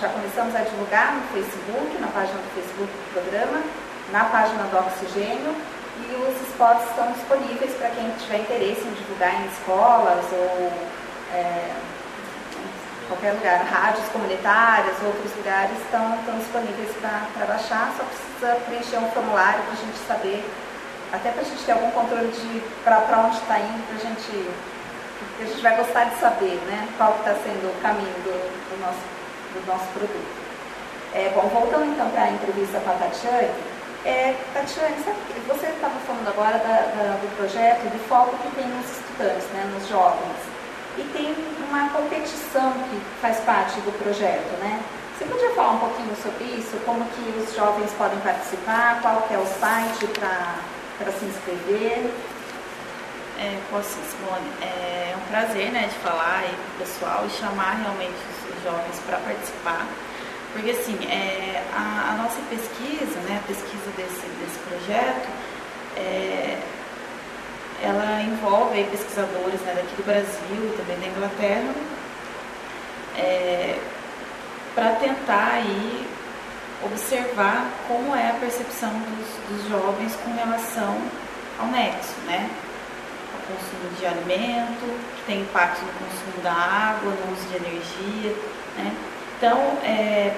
já 0.00 0.08
começamos 0.10 0.54
a 0.54 0.60
divulgar 0.60 1.14
no 1.14 1.22
Facebook, 1.32 1.96
na 1.98 2.08
página 2.08 2.36
do 2.36 2.54
Facebook 2.54 2.92
do 2.92 3.12
programa, 3.14 3.62
na 4.12 4.24
página 4.26 4.64
do 4.64 4.76
Oxigênio, 4.76 5.56
e 5.96 6.14
os 6.16 6.48
spots 6.52 6.84
estão 6.90 7.10
disponíveis 7.12 7.72
para 7.76 7.88
quem 7.88 8.10
tiver 8.20 8.40
interesse 8.40 8.82
em 8.84 8.92
divulgar 8.92 9.32
em 9.40 9.46
escolas 9.46 10.24
ou 10.32 10.72
é, 11.32 11.72
qualquer 13.08 13.32
lugar. 13.32 13.64
Rádios 13.64 14.04
comunitárias, 14.12 14.96
outros 15.02 15.34
lugares 15.36 15.72
estão, 15.80 16.14
estão 16.16 16.36
disponíveis 16.36 16.90
para 17.00 17.46
baixar, 17.46 17.94
só 17.96 18.04
precisa 18.04 18.60
preencher 18.66 18.98
um 18.98 19.10
formulário 19.12 19.62
para 19.64 19.72
a 19.72 19.76
gente 19.76 19.98
saber, 20.06 20.44
até 21.12 21.30
para 21.30 21.40
a 21.40 21.44
gente 21.44 21.64
ter 21.64 21.72
algum 21.72 21.90
controle 21.92 22.28
de 22.28 22.60
para 22.84 23.24
onde 23.24 23.36
está 23.36 23.58
indo, 23.58 23.86
para 23.88 23.96
a 23.96 24.04
gente 24.04 24.50
a 25.40 25.44
gente 25.44 25.62
vai 25.62 25.76
gostar 25.76 26.04
de 26.04 26.16
saber 26.20 26.60
né, 26.66 26.88
qual 26.96 27.16
está 27.18 27.34
sendo 27.34 27.70
o 27.70 27.82
caminho 27.82 28.14
do, 28.24 28.34
do, 28.70 28.80
nosso, 28.80 29.04
do 29.54 29.66
nosso 29.66 29.86
produto. 29.92 30.42
É, 31.14 31.30
bom, 31.34 31.48
voltando 31.48 31.86
então 31.86 32.08
para 32.10 32.22
a 32.24 32.30
entrevista 32.30 32.80
com 32.80 32.90
a 32.90 32.94
Tatiane, 32.94 33.50
é, 34.04 34.34
Tatiane, 34.52 34.96
sabe, 35.04 35.16
você 35.46 35.66
estava 35.66 35.94
falando 36.06 36.28
agora 36.28 36.58
da, 36.58 36.90
da, 36.90 37.18
do 37.20 37.36
projeto, 37.36 37.82
do 37.90 37.98
foco 38.08 38.36
que 38.38 38.56
tem 38.56 38.66
nos 38.66 38.90
estudantes, 38.90 39.46
né, 39.54 39.70
nos 39.74 39.88
jovens. 39.88 40.38
E 40.98 41.02
tem 41.12 41.34
uma 41.70 41.88
competição 41.90 42.72
que 42.72 43.00
faz 43.20 43.38
parte 43.40 43.80
do 43.80 43.92
projeto, 44.02 44.58
né? 44.60 44.82
Você 45.16 45.24
podia 45.24 45.50
falar 45.50 45.72
um 45.72 45.78
pouquinho 45.78 46.14
sobre 46.16 46.44
isso? 46.44 46.76
Como 46.84 47.04
que 47.04 47.38
os 47.38 47.54
jovens 47.54 47.90
podem 47.96 48.18
participar? 48.20 49.00
Qual 49.00 49.22
que 49.22 49.34
é 49.34 49.38
o 49.38 49.46
site 49.46 50.06
para 50.18 51.12
se 51.12 51.24
inscrever? 51.24 52.10
É, 53.42 53.58
posso, 53.70 53.98
Simone. 54.08 54.48
É 54.62 55.16
um 55.16 55.26
prazer 55.26 55.72
né, 55.72 55.88
de 55.88 55.98
falar 55.98 56.44
aí 56.44 56.54
pro 56.54 56.86
pessoal 56.86 57.26
e 57.26 57.30
chamar 57.30 57.74
realmente 57.82 58.14
os 58.54 58.62
jovens 58.62 59.00
para 59.04 59.18
participar. 59.18 59.84
Porque 60.52 60.70
assim, 60.70 60.96
é, 61.10 61.60
a, 61.74 62.12
a, 62.12 62.22
nossa 62.22 62.40
pesquisa, 62.48 63.18
né, 63.22 63.40
a 63.42 63.46
pesquisa 63.48 63.90
desse, 63.96 64.26
desse 64.38 64.58
projeto, 64.68 65.28
é, 65.96 66.56
ela 67.82 68.22
envolve 68.22 68.76
aí, 68.76 68.84
pesquisadores 68.84 69.60
né, 69.62 69.74
daqui 69.74 69.96
do 69.96 70.04
Brasil 70.04 70.28
e 70.52 70.76
também 70.76 71.00
da 71.00 71.06
Inglaterra, 71.08 71.74
é, 73.18 73.76
para 74.72 74.90
tentar 75.00 75.54
aí 75.54 76.06
observar 76.84 77.68
como 77.88 78.14
é 78.14 78.30
a 78.30 78.34
percepção 78.34 78.90
dos, 78.90 79.58
dos 79.58 79.68
jovens 79.68 80.14
com 80.22 80.32
relação 80.32 80.96
ao 81.58 81.66
nexo, 81.66 82.14
né? 82.26 82.48
Consumo 83.46 83.90
de 83.98 84.06
alimento, 84.06 85.00
que 85.16 85.22
tem 85.26 85.40
impacto 85.40 85.82
no 85.82 85.92
consumo 85.92 86.42
da 86.42 86.52
água, 86.52 87.10
no 87.10 87.32
uso 87.32 87.48
de 87.48 87.56
energia. 87.56 88.36
Né? 88.76 88.92
Então, 89.36 89.58
é, 89.84 90.34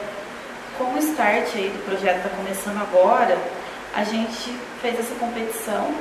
com 0.79 0.85
o 0.85 0.99
start 0.99 1.55
aí 1.55 1.71
do 1.71 1.85
projeto 1.85 2.17
está 2.17 2.29
começando 2.31 2.81
agora, 2.81 3.39
a 3.95 4.05
gente 4.05 4.51
fez 4.81 4.99
essa 4.99 5.15
competição. 5.17 5.95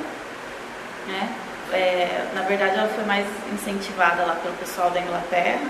Né? 1.06 1.28
É, 1.72 2.26
na 2.34 2.42
verdade, 2.42 2.76
ela 2.78 2.88
foi 2.88 3.04
mais 3.04 3.26
incentivada 3.52 4.24
lá 4.24 4.34
pelo 4.36 4.54
pessoal 4.56 4.90
da 4.90 5.00
Inglaterra, 5.00 5.60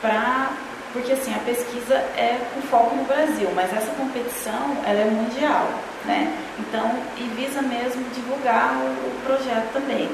pra, 0.00 0.50
porque 0.92 1.12
assim, 1.12 1.34
a 1.34 1.38
pesquisa 1.38 1.94
é 1.94 2.38
com 2.54 2.62
foco 2.62 2.94
no 2.94 3.04
Brasil, 3.04 3.50
mas 3.54 3.72
essa 3.72 3.90
competição 3.92 4.76
ela 4.86 5.00
é 5.00 5.04
mundial. 5.04 5.68
Né? 6.04 6.32
Então, 6.58 6.90
e 7.18 7.24
visa 7.36 7.60
mesmo 7.60 8.02
divulgar 8.14 8.74
o, 8.74 8.86
o 8.86 9.20
projeto 9.24 9.72
também. 9.72 10.08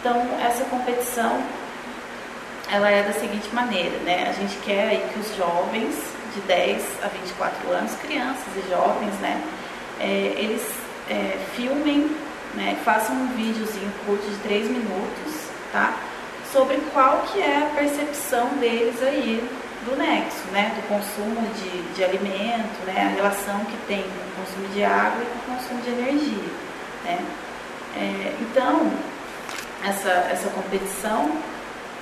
Então, 0.00 0.16
essa 0.42 0.64
competição, 0.64 1.42
ela 2.72 2.90
é 2.90 3.02
da 3.02 3.12
seguinte 3.12 3.54
maneira, 3.54 3.98
né? 3.98 4.28
A 4.30 4.32
gente 4.32 4.56
quer 4.64 4.88
aí 4.88 5.06
que 5.12 5.20
os 5.20 5.36
jovens 5.36 5.94
de 6.34 6.40
10 6.40 6.82
a 7.02 7.08
24 7.08 7.70
anos, 7.70 7.92
crianças 7.96 8.46
e 8.56 8.70
jovens, 8.70 9.12
né? 9.20 9.42
É, 10.00 10.06
eles 10.38 10.66
é, 11.10 11.36
filmem, 11.54 12.16
né? 12.54 12.78
Façam 12.82 13.14
um 13.14 13.26
videozinho 13.36 13.92
curto 14.06 14.26
de 14.26 14.36
3 14.38 14.70
minutos, 14.70 15.34
tá? 15.70 15.94
Sobre 16.50 16.78
qual 16.94 17.18
que 17.30 17.38
é 17.38 17.58
a 17.58 17.76
percepção 17.76 18.48
deles 18.56 19.02
aí 19.02 19.46
do 19.84 19.96
nexo, 19.98 20.46
né? 20.50 20.72
Do 20.76 20.88
consumo 20.88 21.46
de, 21.56 21.94
de 21.94 22.04
alimento, 22.04 22.86
né? 22.86 23.12
A 23.12 23.16
relação 23.16 23.66
que 23.66 23.76
tem 23.86 24.02
com 24.02 24.08
o 24.08 24.46
consumo 24.46 24.68
de 24.72 24.82
água 24.82 25.22
e 25.22 25.26
com 25.26 25.52
o 25.52 25.56
consumo 25.56 25.82
de 25.82 25.90
energia, 25.90 26.48
né? 27.04 27.18
É, 27.96 28.34
então, 28.40 28.90
essa, 29.84 30.10
essa 30.30 30.48
competição 30.50 31.30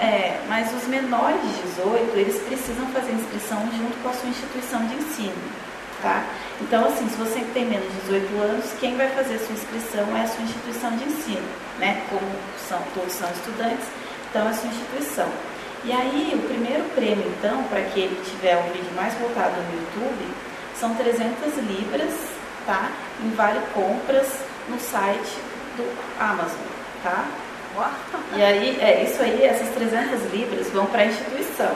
é, 0.00 0.40
mas 0.48 0.72
os 0.74 0.86
menores 0.88 1.40
de 1.42 1.62
18, 1.74 2.16
eles 2.16 2.42
precisam 2.42 2.86
fazer 2.86 3.12
inscrição 3.12 3.58
junto 3.76 4.02
com 4.02 4.08
a 4.08 4.12
sua 4.12 4.28
instituição 4.28 4.84
de 4.86 4.94
ensino, 4.94 5.34
tá? 6.04 6.24
Então, 6.60 6.86
assim, 6.86 7.08
se 7.08 7.16
você 7.16 7.40
tem 7.52 7.64
menos 7.64 7.92
de 7.92 8.00
18 8.02 8.42
anos, 8.42 8.64
quem 8.78 8.96
vai 8.96 9.08
fazer 9.08 9.34
a 9.34 9.38
sua 9.40 9.54
inscrição 9.54 10.16
é 10.16 10.22
a 10.22 10.28
sua 10.28 10.44
instituição 10.44 10.96
de 10.96 11.04
ensino, 11.04 11.48
né? 11.80 12.00
Como 12.08 12.30
são, 12.68 12.80
todos 12.94 13.12
são 13.12 13.28
estudantes, 13.32 13.88
então 14.30 14.46
é 14.46 14.50
a 14.50 14.54
sua 14.54 14.68
instituição. 14.68 15.28
E 15.84 15.92
aí, 15.92 16.32
o 16.34 16.46
primeiro 16.46 16.84
prêmio, 16.94 17.26
então, 17.36 17.64
para 17.64 17.80
aquele 17.80 18.14
que 18.14 18.30
tiver 18.30 18.56
um 18.56 18.70
vídeo 18.72 18.92
mais 18.94 19.12
voltado 19.14 19.56
no 19.56 19.80
YouTube, 19.80 20.34
são 20.78 20.94
300 20.94 21.56
libras 21.66 22.12
tá? 22.66 22.90
Em 23.22 23.30
vale 23.30 23.60
compras 23.72 24.28
no 24.68 24.78
site 24.78 25.38
do 25.76 25.84
Amazon, 26.18 26.66
tá? 27.02 27.26
E 28.36 28.42
aí, 28.42 28.78
é 28.80 29.04
isso 29.04 29.20
aí, 29.20 29.44
essas 29.44 29.68
300 29.74 30.32
libras 30.32 30.70
vão 30.70 30.86
para 30.86 31.02
a 31.02 31.06
instituição. 31.06 31.74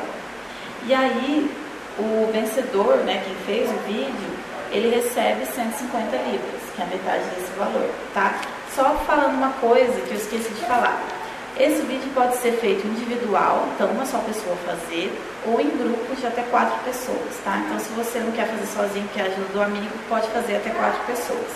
E 0.87 0.95
aí, 0.95 1.51
o 1.99 2.31
vencedor, 2.33 2.99
né, 2.99 3.23
quem 3.25 3.35
fez 3.45 3.71
o 3.71 3.79
vídeo, 3.87 4.39
ele 4.71 4.95
recebe 4.95 5.45
150 5.47 6.17
libras, 6.17 6.61
que 6.75 6.83
é 6.83 6.85
a 6.85 6.89
metade 6.89 7.25
desse 7.35 7.51
valor, 7.59 7.91
tá? 8.15 8.41
Só 8.75 8.95
falando 9.07 9.35
uma 9.35 9.53
coisa 9.61 10.01
que 10.03 10.11
eu 10.11 10.17
esqueci 10.17 10.51
de 10.51 10.65
falar. 10.67 11.03
Esse 11.59 11.83
vídeo 11.83 12.09
pode 12.15 12.37
ser 12.37 12.53
feito 12.53 12.87
individual, 12.87 13.67
então 13.75 13.89
uma 13.89 14.07
só 14.07 14.19
pessoa 14.19 14.55
fazer, 14.65 15.11
ou 15.47 15.61
em 15.61 15.71
grupos 15.71 16.21
de 16.21 16.27
até 16.27 16.43
quatro 16.43 16.79
pessoas, 16.85 17.35
tá? 17.43 17.61
Então 17.67 17.81
se 17.81 17.89
você 17.95 18.21
não 18.21 18.31
quer 18.33 18.47
fazer 18.47 18.67
sozinho, 18.67 19.09
quer 19.13 19.23
ajuda 19.23 19.49
do 19.53 19.63
amigo, 19.63 19.91
pode 20.09 20.29
fazer 20.29 20.57
até 20.57 20.71
quatro 20.71 21.01
pessoas. 21.07 21.51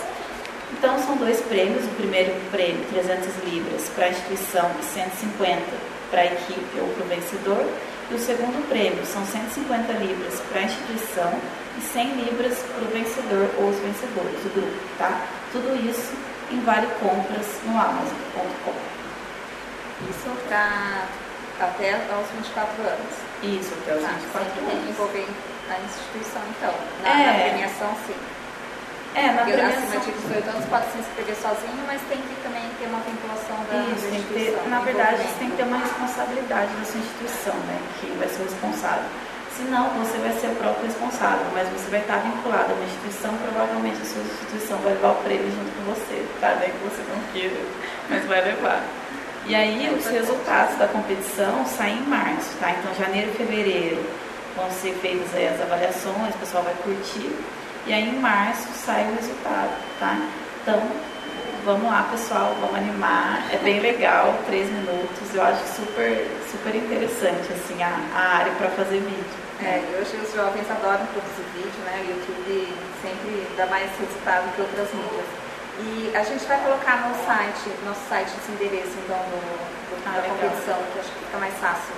Então 0.73 0.99
são 1.01 1.17
dois 1.17 1.41
prêmios, 1.43 1.85
o 1.85 1.89
primeiro 1.91 2.33
prêmio 2.51 2.85
300 2.91 3.29
libras 3.45 3.89
para 3.95 4.07
a 4.07 4.09
instituição 4.09 4.71
e 4.81 4.85
150 4.85 5.63
para 6.11 6.23
a 6.23 6.27
equipe 6.27 6.81
ou 6.81 6.89
para 6.89 7.05
o 7.05 7.09
vencedor, 7.09 7.65
e 8.13 8.15
o 8.15 8.19
segundo 8.19 8.69
prêmio 8.69 9.05
são 9.07 9.25
150 9.25 9.93
libras 9.95 10.41
para 10.51 10.61
a 10.61 10.65
instituição 10.65 11.33
e 11.79 11.81
100 11.81 12.09
libras 12.25 12.59
para 12.59 12.85
o 12.85 12.89
vencedor 12.93 13.49
ou 13.59 13.71
os 13.71 13.77
vencedores 13.79 14.37
do 14.45 14.53
grupo, 14.55 14.77
tá? 14.99 15.21
Tudo 15.53 15.75
isso 15.89 16.13
em 16.51 16.61
Vale 16.61 16.87
Compras 17.01 17.47
no 17.65 17.73
Amazon.com. 17.73 18.75
Isso 20.11 20.29
para 20.49 21.05
até 21.61 21.95
aos 22.13 22.29
24 22.37 22.83
anos. 22.83 23.15
Isso, 23.43 23.73
até 23.83 23.95
os 23.97 24.03
Tá, 24.03 24.09
24 24.09 24.55
sempre 24.55 24.73
anos. 24.73 24.89
envolver 24.91 25.27
a 25.71 25.81
instituição, 25.81 26.43
então. 26.51 26.75
Na, 27.03 27.23
É. 27.23 27.27
na 27.27 27.51
premiação, 27.51 27.97
sim. 28.07 28.15
É, 29.15 29.29
na 29.33 29.45
Porque 29.45 29.61
acima 29.61 29.77
premiação. 29.77 30.01
de 30.01 30.13
18 30.25 30.49
anos 30.49 30.65
pode 30.73 30.87
se 30.93 30.99
inscrever 30.99 31.37
sozinho, 31.37 31.83
mas 31.87 32.01
tem 32.09 32.17
que 32.17 32.35
também 32.43 32.65
ter 32.81 32.87
uma 32.89 33.01
vinculação 33.05 33.57
da, 33.69 33.77
Isso, 33.93 34.09
tem 34.09 34.23
que 34.25 34.33
ter, 34.33 34.69
na 34.69 34.81
verdade, 34.81 35.21
você 35.21 35.39
tem 35.39 35.51
que 35.51 35.57
ter 35.57 35.65
uma 35.65 35.77
responsabilidade 35.77 36.71
da 36.73 36.85
sua 36.85 37.01
instituição, 37.01 37.55
né? 37.69 37.77
Que 38.01 38.07
vai 38.17 38.29
ser 38.29 38.41
o 38.41 38.45
responsável. 38.49 39.05
Se 39.53 39.63
não, 39.69 39.85
você 40.01 40.17
vai 40.17 40.33
ser 40.41 40.47
o 40.49 40.57
próprio 40.57 40.87
responsável, 40.87 41.45
mas 41.53 41.69
você 41.69 41.91
vai 41.91 42.01
estar 42.01 42.25
vinculado 42.25 42.73
a 42.73 42.75
uma 42.75 42.85
instituição, 42.89 43.37
provavelmente 43.37 44.01
a 44.01 44.07
sua 44.07 44.23
instituição 44.23 44.79
vai 44.79 44.95
levar 44.95 45.13
o 45.13 45.21
prêmio 45.23 45.51
junto 45.53 45.71
com 45.77 45.93
você, 45.93 46.25
tá? 46.41 46.57
Nem 46.57 46.71
que 46.73 46.81
você 46.89 47.03
não 47.13 47.21
queira, 47.33 47.61
mas 48.09 48.25
vai 48.25 48.41
levar. 48.41 48.81
E 49.45 49.55
aí 49.55 49.93
os 49.95 50.07
resultados 50.07 50.79
da 50.79 50.89
competição 50.89 51.67
saem 51.67 51.99
em 51.99 52.07
março, 52.07 52.49
tá? 52.59 52.71
Então 52.71 52.95
janeiro 52.95 53.29
e 53.29 53.37
fevereiro 53.37 54.03
vão 54.57 54.71
ser 54.71 54.95
feitas 55.03 55.29
as 55.35 55.61
avaliações, 55.61 56.35
o 56.35 56.39
pessoal 56.39 56.63
vai 56.63 56.75
curtir. 56.83 57.31
E 57.87 57.93
aí 57.93 58.09
em 58.09 58.19
março 58.21 58.69
sai 58.85 59.05
o 59.11 59.15
resultado, 59.17 59.71
tá? 59.99 60.17
Então, 60.63 60.81
vamos 61.65 61.91
lá 61.91 62.07
pessoal, 62.11 62.55
vamos 62.61 62.77
animar. 62.77 63.43
É 63.53 63.57
bem 63.59 63.81
legal, 63.81 64.35
três 64.47 64.69
minutos. 64.71 65.35
Eu 65.35 65.43
acho 65.43 65.63
super, 65.75 66.27
super 66.51 66.75
interessante 66.77 67.53
assim, 67.53 67.83
a, 67.83 67.91
a 68.15 68.37
área 68.39 68.53
para 68.53 68.69
fazer 68.71 69.01
vídeo. 69.01 69.43
É, 69.63 69.79
e 69.79 69.95
hoje 70.01 70.17
os 70.17 70.33
jovens 70.35 70.69
adoram 70.71 71.07
produzir 71.07 71.47
vídeo, 71.55 71.81
né? 71.85 72.03
O 72.03 72.11
YouTube 72.11 72.75
sempre 73.03 73.47
dá 73.57 73.67
mais 73.67 73.91
resultado 73.99 74.53
que 74.55 74.61
outras 74.63 74.89
mídias. 74.95 75.27
E 75.81 76.13
a 76.17 76.23
gente 76.23 76.45
vai 76.47 76.59
colocar 76.63 77.09
no 77.09 77.15
site, 77.27 77.71
nosso 77.85 78.01
site, 78.09 78.29
esse 78.29 78.53
endereço 78.53 78.93
então 79.05 79.17
do, 79.19 79.39
do- 79.39 80.03
Ah, 80.07 80.11
da 80.17 80.21
legal. 80.23 80.37
competição, 80.37 80.79
que 80.93 80.99
acho 81.01 81.11
que 81.11 81.25
fica 81.27 81.39
mais 81.39 81.55
fácil 81.59 81.95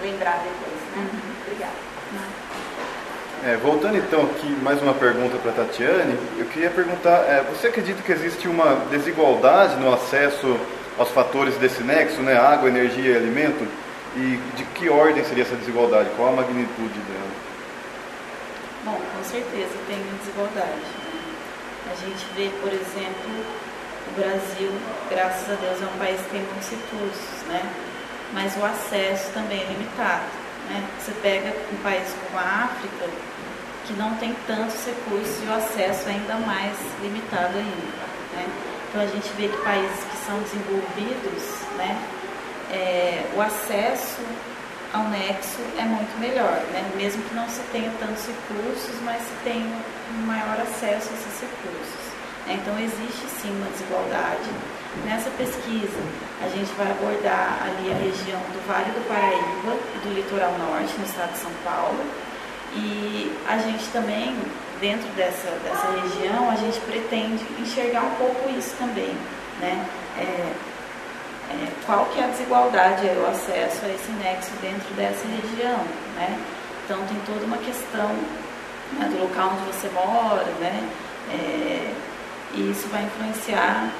de 0.00 0.06
lembrar 0.10 0.40
depois, 0.44 0.80
né? 0.92 1.08
Uhum. 1.12 1.32
Obrigada. 1.46 2.65
É, 3.44 3.56
voltando 3.56 3.96
então 3.96 4.22
aqui, 4.22 4.48
mais 4.62 4.82
uma 4.82 4.94
pergunta 4.94 5.36
para 5.38 5.50
a 5.50 5.54
Tatiane, 5.54 6.18
eu 6.38 6.46
queria 6.46 6.70
perguntar, 6.70 7.18
é, 7.28 7.42
você 7.42 7.68
acredita 7.68 8.02
que 8.02 8.10
existe 8.10 8.48
uma 8.48 8.86
desigualdade 8.90 9.76
no 9.76 9.92
acesso 9.92 10.58
aos 10.98 11.10
fatores 11.10 11.54
desse 11.56 11.82
nexo, 11.82 12.22
né, 12.22 12.36
água, 12.36 12.68
energia 12.68 13.12
e 13.12 13.16
alimento? 13.16 13.66
E 14.16 14.40
de 14.56 14.64
que 14.64 14.88
ordem 14.88 15.22
seria 15.24 15.44
essa 15.44 15.54
desigualdade? 15.54 16.08
Qual 16.16 16.30
a 16.30 16.32
magnitude 16.32 16.98
dela? 17.00 17.30
Bom, 18.84 18.98
com 19.14 19.24
certeza 19.24 19.74
tem 19.86 19.98
desigualdade. 20.18 20.70
né? 20.70 21.16
A 21.92 21.94
gente 21.94 22.26
vê, 22.34 22.50
por 22.62 22.72
exemplo, 22.72 23.44
o 24.08 24.18
Brasil, 24.18 24.72
graças 25.10 25.50
a 25.50 25.54
Deus, 25.54 25.82
é 25.82 25.84
um 25.84 25.98
país 25.98 26.20
que 26.22 26.30
tem 26.30 26.40
muitos 26.40 26.70
recursos, 26.70 27.42
né? 27.48 27.62
Mas 28.32 28.56
o 28.56 28.64
acesso 28.64 29.30
também 29.32 29.60
é 29.60 29.66
limitado. 29.66 30.45
Né? 30.68 30.84
Você 30.98 31.12
pega 31.22 31.54
um 31.72 31.76
país 31.82 32.08
como 32.26 32.38
a 32.38 32.64
África, 32.64 33.08
que 33.86 33.92
não 33.94 34.14
tem 34.16 34.34
tantos 34.46 34.84
recursos 34.84 35.42
e 35.42 35.46
o 35.46 35.54
acesso 35.54 36.08
é 36.08 36.12
ainda 36.12 36.34
mais 36.46 36.76
limitado 37.00 37.56
ainda. 37.56 38.06
Né? 38.34 38.46
Então 38.88 39.00
a 39.00 39.06
gente 39.06 39.28
vê 39.36 39.48
que 39.48 39.56
países 39.58 40.04
que 40.04 40.16
são 40.26 40.38
desenvolvidos, 40.40 41.42
né? 41.76 41.96
é, 42.70 43.24
o 43.36 43.40
acesso 43.40 44.22
ao 44.92 45.04
nexo 45.08 45.60
é 45.78 45.82
muito 45.82 46.18
melhor, 46.18 46.62
né? 46.72 46.90
mesmo 46.96 47.22
que 47.24 47.34
não 47.34 47.48
se 47.48 47.60
tenha 47.72 47.90
tantos 47.98 48.26
recursos, 48.26 48.94
mas 49.04 49.22
se 49.22 49.32
tenha 49.44 49.76
um 50.14 50.26
maior 50.26 50.58
acesso 50.60 51.10
a 51.10 51.14
esses 51.14 51.40
recursos. 51.40 52.04
né? 52.46 52.58
Então 52.60 52.78
existe 52.78 53.26
sim 53.40 53.50
uma 53.50 53.70
desigualdade. 53.70 54.50
Nessa 55.04 55.30
pesquisa 55.30 56.00
a 56.42 56.48
gente 56.48 56.72
vai 56.74 56.90
abordar 56.90 57.62
ali 57.62 57.90
a 57.90 57.94
região 57.94 58.40
do 58.52 58.66
Vale 58.66 58.90
do 58.90 59.06
Paraíba 59.08 59.76
e 59.94 59.98
do 60.06 60.14
Litoral 60.14 60.52
Norte, 60.58 60.94
no 60.98 61.04
estado 61.04 61.32
de 61.32 61.38
São 61.38 61.52
Paulo. 61.64 62.04
E 62.74 63.32
a 63.48 63.58
gente 63.58 63.84
também, 63.92 64.36
dentro 64.80 65.08
dessa, 65.14 65.50
dessa 65.64 65.88
região, 66.02 66.50
a 66.50 66.56
gente 66.56 66.78
pretende 66.80 67.44
enxergar 67.58 68.02
um 68.02 68.14
pouco 68.16 68.50
isso 68.50 68.74
também. 68.78 69.14
Né? 69.60 69.86
É, 70.18 70.52
é, 71.50 71.68
qual 71.86 72.06
que 72.06 72.20
é 72.20 72.24
a 72.24 72.28
desigualdade, 72.28 73.08
aí, 73.08 73.16
o 73.16 73.26
acesso 73.26 73.84
a 73.84 73.88
esse 73.88 74.10
nexo 74.12 74.50
dentro 74.60 74.92
dessa 74.94 75.24
região, 75.28 75.78
né? 76.16 76.38
Então 76.84 76.98
tem 77.06 77.18
toda 77.24 77.44
uma 77.46 77.58
questão 77.58 78.08
né, 78.92 79.08
do 79.10 79.22
local 79.22 79.52
onde 79.54 79.72
você 79.72 79.88
mora, 79.90 80.44
né? 80.60 80.88
É, 81.30 81.94
e 82.54 82.70
isso 82.70 82.88
vai 82.88 83.04
influenciar 83.04 83.90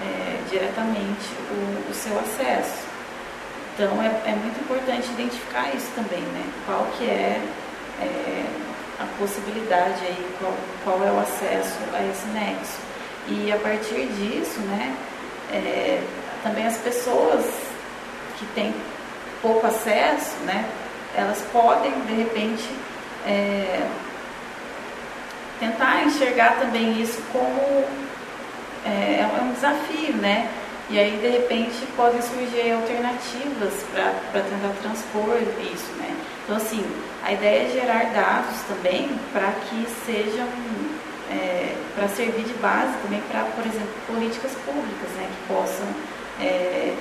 é, 0.00 0.40
diretamente 0.50 1.28
o, 1.50 1.90
o 1.90 1.94
seu 1.94 2.18
acesso. 2.18 2.86
Então 3.74 4.02
é, 4.02 4.30
é 4.30 4.34
muito 4.34 4.60
importante 4.60 5.08
identificar 5.10 5.74
isso 5.74 5.90
também, 5.94 6.20
né? 6.20 6.44
Qual 6.66 6.86
que 6.96 7.04
é, 7.04 7.40
é, 8.00 8.44
a 9.00 9.06
possibilidade 9.18 10.04
aí, 10.04 10.36
qual, 10.40 10.54
qual 10.84 11.06
é 11.06 11.12
o 11.12 11.20
acesso 11.20 11.78
a 11.94 12.02
esse 12.04 12.26
nexo. 12.28 12.78
E 13.28 13.52
a 13.52 13.58
partir 13.58 14.06
disso, 14.06 14.58
né? 14.60 14.96
é, 15.52 16.00
também 16.42 16.66
as 16.66 16.76
pessoas 16.78 17.44
que 18.38 18.46
têm 18.54 18.74
pouco 19.42 19.66
acesso, 19.66 20.36
né, 20.44 20.68
elas 21.14 21.42
podem 21.52 21.92
de 22.02 22.12
repente 22.14 22.68
é, 23.26 23.86
tentar 25.58 26.04
enxergar 26.04 26.58
também 26.58 27.00
isso 27.00 27.20
como 27.32 27.84
é, 28.88 29.20
é 29.20 29.42
um 29.42 29.52
desafio, 29.52 30.14
né? 30.16 30.48
E 30.90 30.98
aí 30.98 31.18
de 31.18 31.28
repente 31.28 31.86
podem 31.94 32.20
surgir 32.22 32.72
alternativas 32.72 33.74
para 33.92 34.40
tentar 34.40 34.72
transpor 34.80 35.36
isso, 35.60 35.92
né? 35.98 36.16
Então 36.44 36.56
assim, 36.56 36.82
a 37.22 37.32
ideia 37.32 37.68
é 37.68 37.70
gerar 37.70 38.04
dados 38.12 38.56
também 38.68 39.10
para 39.32 39.52
que 39.68 39.86
sejam 40.06 40.46
é, 41.30 41.74
para 41.94 42.08
servir 42.08 42.44
de 42.44 42.54
base 42.54 42.92
também 43.02 43.20
para, 43.30 43.44
por 43.44 43.66
exemplo, 43.66 43.92
políticas 44.06 44.52
públicas, 44.64 45.10
né, 45.16 45.28
que 45.28 45.52
possam 45.52 45.86
é, 46.40 46.94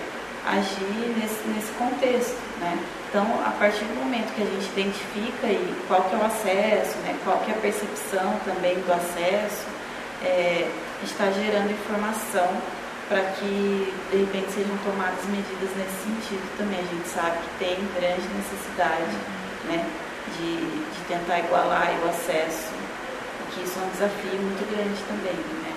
agir 0.45 1.15
nesse, 1.17 1.47
nesse 1.47 1.71
contexto, 1.73 2.38
né? 2.60 2.78
Então, 3.10 3.26
a 3.45 3.52
partir 3.52 3.86
do 3.86 3.95
momento 3.95 4.34
que 4.36 4.41
a 4.41 4.45
gente 4.45 4.67
identifica 4.78 5.47
aí 5.47 5.76
qual 5.88 6.04
que 6.04 6.15
é 6.15 6.17
o 6.17 6.26
acesso, 6.26 6.97
né, 7.00 7.15
qual 7.23 7.38
que 7.39 7.52
é 7.52 7.54
a 7.54 7.58
percepção 7.58 8.34
também 8.43 8.76
do 8.76 8.91
acesso, 8.91 9.65
é, 10.23 10.69
está 11.03 11.32
gerando 11.32 11.71
informação 11.71 12.49
para 13.08 13.21
que, 13.39 13.93
de 14.12 14.17
repente, 14.17 14.51
sejam 14.51 14.77
tomadas 14.84 15.23
medidas 15.25 15.69
nesse 15.77 16.03
sentido 16.03 16.58
também. 16.58 16.80
A 16.80 16.93
gente 16.93 17.08
sabe 17.08 17.38
que 17.38 17.65
tem 17.65 17.75
grande 17.95 18.27
necessidade 18.36 19.15
né, 19.65 19.86
de, 20.38 20.56
de 20.58 21.06
tentar 21.08 21.39
igualar 21.39 21.89
o 22.03 22.10
acesso 22.10 22.77
que 23.58 23.63
isso 23.63 23.80
é 23.80 23.84
um 23.84 23.89
desafio 23.89 24.39
muito 24.39 24.63
grande 24.69 25.01
também, 25.10 25.34
né? 25.34 25.73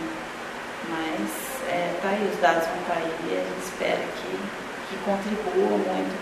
Mas 0.91 1.31
é, 1.69 1.99
tá 2.03 2.09
aí, 2.09 2.31
os 2.33 2.41
dados 2.41 2.67
vão 2.69 2.81
estar 2.83 2.95
aí 2.95 3.15
e 3.25 3.33
a 3.33 3.45
gente 3.45 3.65
espera 3.65 4.05
que, 4.21 4.31
que 4.89 4.97
contribua 5.05 5.79
muito 5.79 6.17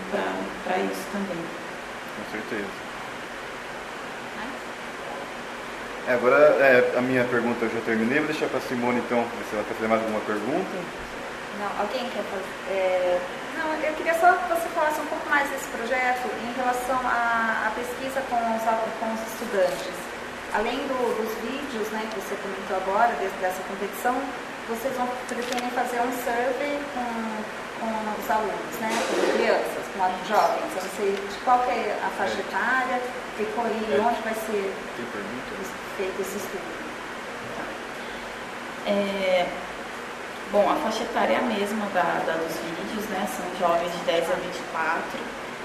para 0.63 0.77
isso 0.79 1.03
também. 1.11 1.43
Com 2.15 2.31
certeza. 2.31 2.88
É, 6.07 6.13
agora 6.13 6.35
é, 6.59 6.93
a 6.97 7.01
minha 7.01 7.23
pergunta 7.25 7.65
eu 7.65 7.69
já 7.69 7.81
terminei, 7.85 8.17
vou 8.19 8.27
deixar 8.27 8.47
para 8.47 8.57
a 8.57 8.61
Simone 8.61 8.99
então, 8.99 9.21
ver 9.21 9.45
se 9.49 9.55
ela 9.55 9.63
quer 9.67 9.73
fazer 9.75 9.87
mais 9.87 10.01
alguma 10.01 10.21
pergunta. 10.21 10.69
Não, 11.59 11.69
alguém 11.81 12.01
quer 12.09 12.23
fazer? 12.33 12.49
é, 12.71 13.19
Não, 13.59 13.67
eu 13.83 13.93
queria 13.93 14.13
só 14.17 14.31
que 14.33 14.47
você 14.49 14.67
falasse 14.73 14.99
um 15.01 15.05
pouco 15.05 15.29
mais 15.29 15.49
desse 15.49 15.67
projeto 15.69 16.25
em 16.41 16.53
relação 16.57 16.97
à, 17.03 17.67
à 17.67 17.71
pesquisa 17.75 18.21
com 18.29 18.39
os, 18.55 18.63
com 18.99 19.07
os 19.13 19.21
estudantes. 19.33 19.93
Além 20.55 20.79
do- 20.87 21.13
dos 21.19 21.29
vídeos 21.45 21.85
né, 21.93 22.01
que 22.09 22.17
você 22.21 22.33
comentou 22.41 22.77
agora, 22.77 23.13
des- 23.21 23.35
dessa 23.43 23.61
competição, 23.69 24.15
vocês 24.67 24.95
vão 24.97 25.05
pretendem 25.27 25.69
fazer 25.77 25.99
um 26.01 26.09
survey 26.25 26.79
com, 26.95 27.05
com 27.85 27.91
os 28.17 28.25
alunos, 28.31 28.73
né, 28.81 28.89
com 28.89 29.37
crianças, 29.37 29.83
com 29.93 30.01
jovens. 30.25 30.71
Eu 30.73 30.81
não 30.81 30.93
sei 30.97 31.11
de 31.13 31.37
qual 31.45 31.59
que 31.67 31.69
é 31.69 31.99
a 32.01 32.09
faixa 32.17 32.39
etária 32.39 32.97
e, 33.37 33.43
e 33.43 33.93
É. 33.93 33.99
onde 34.01 34.21
vai 34.25 34.33
ser 34.47 34.73
Tem 34.97 35.05
pergunta? 35.05 35.49
Feito 35.99 36.21
esse 36.21 36.37
estudo. 36.37 36.63
É, 38.87 39.45
bom, 40.51 40.69
a 40.69 40.75
faixa 40.75 41.03
etária 41.03 41.33
é 41.33 41.37
a 41.37 41.41
mesma 41.41 41.85
da, 41.93 42.23
da 42.25 42.33
dos 42.39 42.55
vídeos, 42.63 43.05
né? 43.09 43.27
São 43.35 43.45
jovens 43.59 43.91
de 43.91 43.99
10 44.05 44.31
a 44.31 44.35
24. 44.35 45.03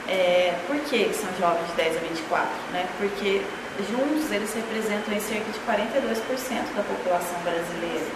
É, 0.08 0.54
por 0.66 0.76
que 0.80 1.14
são 1.14 1.30
jovens 1.38 1.66
de 1.68 1.76
10 1.76 1.96
a 1.96 2.00
24? 2.00 2.48
Né? 2.72 2.86
Porque 2.98 3.42
juntos 3.88 4.30
eles 4.30 4.52
representam 4.52 5.20
cerca 5.20 5.50
de 5.50 5.60
42% 5.60 6.74
da 6.76 6.82
população 6.82 7.38
brasileira. 7.42 8.10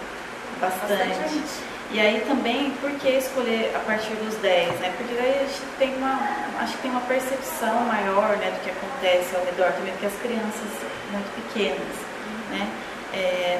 Bastante. 0.59 1.19
Bastante. 1.19 1.69
E 1.91 1.99
aí 1.99 2.21
também, 2.27 2.69
por 2.81 2.91
que 2.91 3.09
escolher 3.09 3.73
a 3.75 3.79
partir 3.79 4.13
dos 4.13 4.35
10, 4.35 4.79
né? 4.79 4.93
Porque 4.95 5.15
daí 5.15 5.41
a 5.41 5.45
gente 5.45 5.65
tem 5.79 5.95
uma, 5.95 6.19
acho 6.59 6.73
que 6.73 6.83
tem 6.83 6.91
uma 6.91 7.01
percepção 7.01 7.81
maior, 7.85 8.37
né, 8.37 8.51
do 8.51 8.63
que 8.63 8.69
acontece 8.69 9.35
ao 9.35 9.43
redor 9.43 9.71
também, 9.71 9.91
porque 9.93 10.05
as 10.05 10.21
crianças 10.21 10.69
muito 11.11 11.29
pequenas, 11.33 12.08
né? 12.49 12.69
É, 13.13 13.59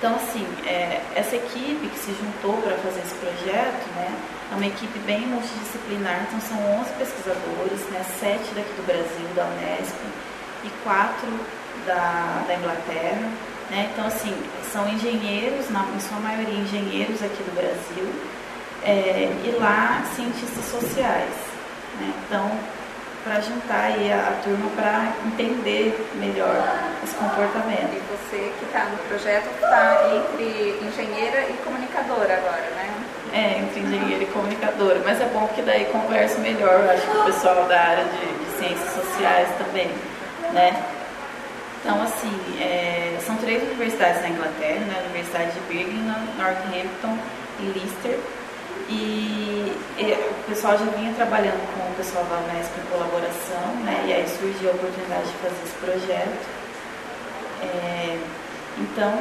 Então, 0.00 0.16
assim, 0.16 0.46
é, 0.66 0.98
essa 1.14 1.36
equipe 1.36 1.86
que 1.86 1.98
se 1.98 2.12
juntou 2.14 2.56
para 2.62 2.74
fazer 2.78 3.00
esse 3.00 3.14
projeto, 3.16 3.84
né, 3.94 4.08
é 4.50 4.54
uma 4.54 4.66
equipe 4.66 4.98
bem 5.00 5.26
multidisciplinar, 5.26 6.24
então 6.26 6.40
são 6.40 6.56
11 6.80 6.90
pesquisadores, 6.96 7.80
né, 7.90 8.02
7 8.18 8.54
daqui 8.54 8.72
do 8.80 8.86
Brasil, 8.86 9.28
da 9.36 9.44
Unesp, 9.44 10.00
e 10.64 10.70
4 10.84 11.28
da, 11.86 12.44
da 12.48 12.54
Inglaterra. 12.54 13.28
Né, 13.68 13.90
então, 13.92 14.06
assim, 14.06 14.34
são 14.72 14.88
engenheiros, 14.88 15.68
na, 15.68 15.84
em 15.94 16.00
sua 16.00 16.18
maioria 16.18 16.58
engenheiros 16.58 17.22
aqui 17.22 17.42
do 17.42 17.54
Brasil, 17.54 18.08
é, 18.82 19.28
e 19.44 19.50
lá 19.60 20.02
cientistas 20.16 20.64
sociais. 20.64 21.34
Né, 22.00 22.10
então, 22.24 22.50
para 23.24 23.40
juntar 23.40 23.84
aí 23.84 24.12
a, 24.12 24.28
a 24.28 24.32
turma 24.42 24.70
para 24.76 25.12
entender 25.26 25.94
melhor 26.14 26.54
esse 27.04 27.14
comportamento. 27.14 27.92
E 27.92 28.02
você 28.10 28.52
que 28.58 28.64
está 28.64 28.84
no 28.84 28.98
projeto 29.08 29.48
está 29.54 30.10
entre 30.14 30.78
engenheira 30.86 31.48
e 31.48 31.52
comunicadora 31.64 32.34
agora, 32.34 32.70
né? 32.76 32.90
É, 33.32 33.58
entre 33.58 33.80
engenheira 33.80 34.24
e 34.24 34.26
comunicadora, 34.26 35.00
mas 35.04 35.20
é 35.20 35.26
bom 35.26 35.46
que 35.54 35.62
daí 35.62 35.84
converse 35.86 36.40
melhor, 36.40 36.88
acho 36.90 37.06
que 37.06 37.16
o 37.16 37.24
pessoal 37.24 37.64
da 37.68 37.80
área 37.80 38.04
de, 38.04 38.44
de 38.44 38.58
ciências 38.58 38.90
sociais 38.92 39.48
também, 39.58 39.88
né? 40.52 40.82
Então, 41.80 42.02
assim, 42.02 42.32
é, 42.60 43.16
são 43.24 43.36
três 43.36 43.62
universidades 43.62 44.20
na 44.22 44.28
Inglaterra, 44.28 44.80
né? 44.80 44.96
A 44.98 45.04
Universidade 45.04 45.52
de 45.52 45.60
Birmingham, 45.60 46.18
Northampton 46.36 47.18
e 47.60 47.62
Leicester. 47.78 48.18
E, 48.88 49.30
o 50.50 50.52
pessoal 50.52 50.76
já 50.76 50.84
vinha 50.86 51.12
trabalhando 51.14 51.60
com 51.74 51.92
o 51.92 51.94
pessoal 51.94 52.24
da 52.24 52.38
Unesp 52.38 52.72
em 52.76 52.90
colaboração, 52.90 53.74
né? 53.84 54.04
E 54.06 54.12
aí 54.12 54.26
surgiu 54.28 54.70
a 54.70 54.74
oportunidade 54.74 55.26
de 55.26 55.36
fazer 55.38 55.62
esse 55.64 55.74
projeto. 55.74 56.46
É, 57.62 58.18
então, 58.78 59.18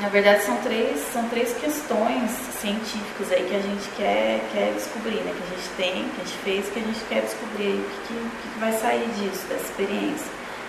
na 0.00 0.08
verdade, 0.08 0.42
são 0.42 0.56
três, 0.58 1.00
são 1.12 1.26
três 1.28 1.54
questões 1.54 2.30
científicas 2.60 3.32
aí 3.32 3.44
que 3.48 3.56
a 3.56 3.60
gente 3.60 3.88
quer, 3.96 4.40
quer 4.52 4.72
descobrir, 4.74 5.20
né? 5.22 5.32
Que 5.34 5.42
a 5.42 5.56
gente 5.56 5.68
tem, 5.76 6.08
que 6.10 6.20
a 6.20 6.24
gente 6.24 6.38
fez, 6.44 6.68
que 6.68 6.78
a 6.78 6.82
gente 6.82 7.00
quer 7.08 7.22
descobrir 7.22 7.70
o 7.70 7.84
que, 7.84 8.14
que, 8.14 8.48
que 8.52 8.58
vai 8.58 8.72
sair 8.72 9.08
disso, 9.16 9.46
dessa 9.48 9.64
experiência. 9.64 10.26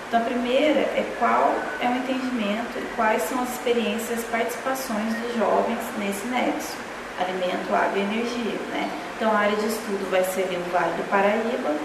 Então, 0.08 0.22
a 0.22 0.24
primeira 0.24 0.80
é 0.80 1.04
qual 1.20 1.54
é 1.82 1.90
o 1.90 1.98
entendimento 1.98 2.78
e 2.78 2.96
quais 2.96 3.24
são 3.24 3.44
as 3.44 3.52
experiências, 3.52 4.20
as 4.20 4.26
participações 4.26 5.14
dos 5.16 5.36
jovens 5.36 5.80
nesse 6.00 6.26
nexo 6.28 6.87
alimento, 7.20 7.74
água 7.74 7.98
e 7.98 8.02
energia, 8.02 8.60
né? 8.72 8.90
Então 9.16 9.32
a 9.32 9.38
área 9.38 9.56
de 9.56 9.68
estudo 9.68 10.10
vai 10.12 10.24
ser 10.24 10.44
o 10.44 10.72
Vale 10.72 10.94
do 10.94 11.10
Paraíba, 11.10 11.76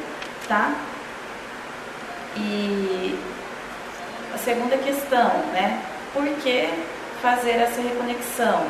tá? 0.46 0.74
E 2.36 3.18
a 4.34 4.38
segunda 4.38 4.76
questão, 4.76 5.30
né? 5.52 5.82
Por 6.12 6.24
que 6.42 6.68
fazer 7.20 7.52
essa 7.52 7.80
reconexão? 7.80 8.66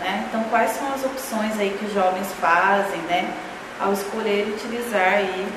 Né? 0.00 0.26
Então 0.28 0.42
quais 0.44 0.72
são 0.72 0.92
as 0.92 1.04
opções 1.04 1.58
aí 1.60 1.76
que 1.78 1.86
os 1.86 1.94
jovens 1.94 2.26
fazem, 2.40 3.00
né? 3.02 3.32
Ao 3.80 3.92
escolher 3.92 4.48
utilizar 4.48 5.14
aí 5.14 5.48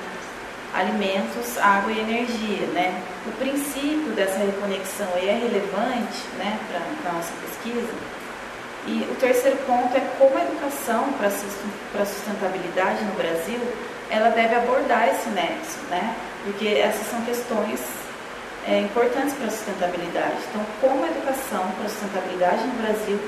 alimentos, 0.73 1.57
água 1.57 1.91
e 1.91 1.99
energia, 1.99 2.67
né? 2.67 3.01
O 3.25 3.31
princípio 3.31 4.11
dessa 4.13 4.37
reconexão 4.37 5.07
aí 5.15 5.29
é 5.29 5.33
relevante, 5.33 6.21
né, 6.37 6.59
para 6.69 7.09
a 7.09 7.13
nossa 7.13 7.33
pesquisa, 7.41 7.89
e 8.87 9.07
o 9.11 9.15
terceiro 9.15 9.57
ponto 9.65 9.95
é 9.97 10.01
como 10.19 10.37
a 10.37 10.43
educação 10.43 11.11
para 11.13 11.27
a 11.27 12.05
sustentabilidade 12.05 13.03
no 13.03 13.13
Brasil, 13.13 13.59
ela 14.09 14.29
deve 14.29 14.55
abordar 14.55 15.09
esse 15.09 15.27
nexo, 15.29 15.79
né? 15.89 16.15
Porque 16.43 16.67
essas 16.67 17.07
são 17.07 17.21
questões 17.21 17.79
é, 18.67 18.81
importantes 18.81 19.33
para 19.33 19.47
a 19.47 19.49
sustentabilidade. 19.49 20.35
Então, 20.49 20.65
como 20.81 21.03
a 21.03 21.07
educação 21.07 21.65
para 21.77 21.85
a 21.85 21.89
sustentabilidade 21.89 22.63
no 22.67 22.73
Brasil 22.83 23.19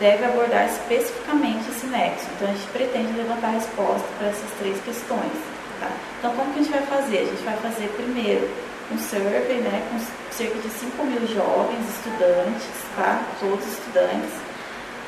deve 0.00 0.24
abordar 0.24 0.66
especificamente 0.66 1.68
esse 1.70 1.86
nexo. 1.86 2.26
Então, 2.36 2.48
a 2.48 2.52
gente 2.52 2.68
pretende 2.68 3.12
levantar 3.12 3.48
resposta 3.48 4.06
para 4.18 4.28
essas 4.28 4.50
três 4.58 4.80
questões. 4.80 5.32
Tá? 5.80 5.90
Então, 6.18 6.34
como 6.34 6.52
que 6.52 6.60
a 6.60 6.62
gente 6.62 6.72
vai 6.72 6.82
fazer? 6.82 7.18
A 7.18 7.24
gente 7.24 7.44
vai 7.44 7.56
fazer 7.58 7.88
primeiro 7.96 8.48
um 8.90 8.98
survey, 8.98 9.58
né, 9.58 9.82
com 9.90 9.98
cerca 10.32 10.58
de 10.60 10.68
5 10.68 11.04
mil 11.04 11.26
jovens, 11.26 11.84
estudantes, 11.90 12.68
tá? 12.94 13.20
Todos 13.40 13.66
estudantes, 13.66 14.30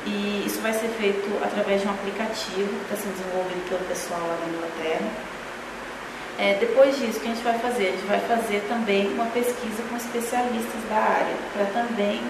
e 0.09 0.43
isso 0.45 0.59
vai 0.61 0.73
ser 0.73 0.89
feito 0.89 1.29
através 1.43 1.81
de 1.81 1.87
um 1.87 1.91
aplicativo 1.91 2.67
que 2.67 2.93
está 2.93 2.95
sendo 2.95 3.13
desenvolvido 3.17 3.69
pelo 3.69 3.85
pessoal 3.85 4.21
lá 4.21 4.37
na 4.41 4.47
Inglaterra. 4.49 5.09
É, 6.39 6.53
depois 6.59 6.97
disso, 6.97 7.17
o 7.17 7.21
que 7.21 7.27
a 7.27 7.33
gente 7.35 7.43
vai 7.43 7.59
fazer? 7.59 7.87
A 7.87 7.91
gente 7.91 8.07
vai 8.07 8.19
fazer 8.21 8.65
também 8.67 9.07
uma 9.13 9.25
pesquisa 9.25 9.83
com 9.89 9.97
especialistas 9.97 10.81
da 10.89 10.95
área, 10.95 11.35
para 11.53 11.65
também 11.65 12.23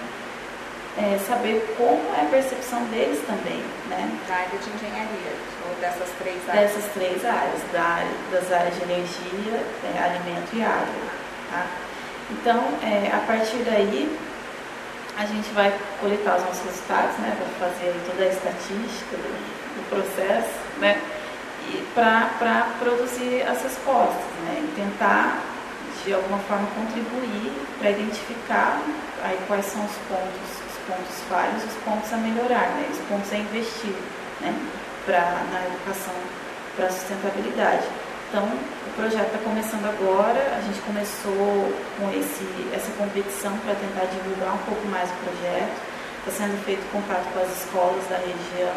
é, 0.98 1.18
saber 1.26 1.74
como 1.78 2.02
é 2.18 2.22
a 2.22 2.28
percepção 2.28 2.82
deles 2.90 3.20
também, 3.24 3.62
né? 3.88 4.10
Da 4.26 4.34
área 4.34 4.58
de 4.58 4.68
engenharia, 4.68 5.32
ou 5.68 5.74
dessas 5.80 6.10
três 6.18 6.36
áreas? 6.48 6.72
Dessas 6.72 6.92
três 6.92 7.24
áreas, 7.24 7.62
da 7.72 7.82
área, 7.82 8.12
das 8.32 8.52
áreas 8.52 8.74
de 8.74 8.82
energia, 8.82 9.62
é, 9.94 10.02
alimento 10.02 10.50
e 10.54 10.62
água. 10.62 11.20
Tá? 11.50 11.66
Então, 12.30 12.60
é, 12.82 13.14
a 13.14 13.20
partir 13.26 13.58
daí, 13.64 14.10
a 15.20 15.26
gente 15.26 15.50
vai 15.52 15.70
coletar 16.00 16.38
os 16.38 16.44
nossos 16.44 16.64
resultados, 16.64 17.18
né, 17.18 17.36
vai 17.38 17.68
fazer 17.68 17.94
toda 18.06 18.24
a 18.24 18.28
estatística 18.28 19.16
do, 19.18 19.28
do 19.76 19.90
processo, 19.90 20.48
né, 20.78 20.98
para 21.94 22.66
produzir 22.78 23.42
as 23.42 23.62
respostas, 23.62 24.24
né, 24.46 24.64
e 24.64 24.72
tentar 24.74 25.38
de 26.02 26.14
alguma 26.14 26.38
forma 26.38 26.66
contribuir 26.68 27.52
para 27.78 27.90
identificar 27.90 28.80
aí 29.22 29.38
quais 29.46 29.66
são 29.66 29.84
os 29.84 29.92
pontos, 30.08 30.50
os 30.56 30.78
pontos 30.88 31.20
falhos, 31.28 31.64
os 31.64 31.76
pontos 31.84 32.10
a 32.14 32.16
melhorar, 32.16 32.70
né, 32.70 32.88
os 32.90 32.98
pontos 33.00 33.30
a 33.30 33.36
investir, 33.36 33.94
né, 34.40 34.54
para 35.04 35.20
na 35.52 35.66
educação 35.66 36.14
para 36.76 36.88
sustentabilidade. 36.90 37.84
Então, 38.30 38.48
projeto 39.00 39.32
está 39.32 39.38
começando 39.38 39.86
agora, 39.88 40.40
a 40.52 40.60
gente 40.60 40.78
começou 40.84 41.72
com 41.96 42.12
esse, 42.12 42.44
essa 42.76 42.92
competição 43.00 43.56
para 43.64 43.72
tentar 43.72 44.04
divulgar 44.12 44.52
um 44.52 44.62
pouco 44.68 44.84
mais 44.88 45.08
o 45.08 45.16
projeto. 45.24 45.72
Está 46.20 46.44
sendo 46.44 46.52
feito 46.68 46.84
contato 46.92 47.24
com 47.32 47.40
as 47.40 47.48
escolas 47.64 48.04
da 48.12 48.20
região, 48.20 48.76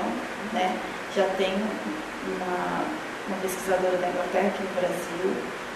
né? 0.55 0.79
já 1.13 1.27
tem 1.35 1.51
uma, 1.51 2.87
uma 3.27 3.37
pesquisadora 3.43 3.99
da 3.99 4.07
Inglaterra 4.07 4.47
aqui 4.47 4.63
no 4.63 4.73
Brasil 4.79 5.27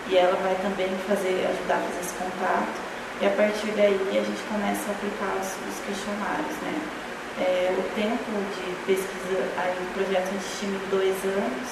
e 0.07 0.15
ela 0.15 0.39
vai 0.39 0.55
também 0.63 0.95
fazer, 1.11 1.43
ajudar 1.43 1.75
a 1.75 1.83
fazer 1.83 1.99
esse 2.07 2.15
contato. 2.15 2.71
E 3.19 3.27
a 3.27 3.31
partir 3.35 3.67
daí 3.75 3.99
a 3.99 4.23
gente 4.23 4.43
começa 4.47 4.87
a 4.87 4.91
aplicar 4.95 5.35
os, 5.43 5.51
os 5.59 5.77
questionários. 5.83 6.55
Né? 6.63 6.75
É, 7.43 7.75
o 7.75 7.83
tempo 7.99 8.31
de 8.55 8.65
pesquisa, 8.87 9.43
aí 9.59 9.75
o 9.75 9.91
projeto 9.91 10.23
a 10.23 10.31
gente 10.31 10.47
estima 10.47 10.79
em 10.79 10.87
dois 10.87 11.19
anos, 11.35 11.69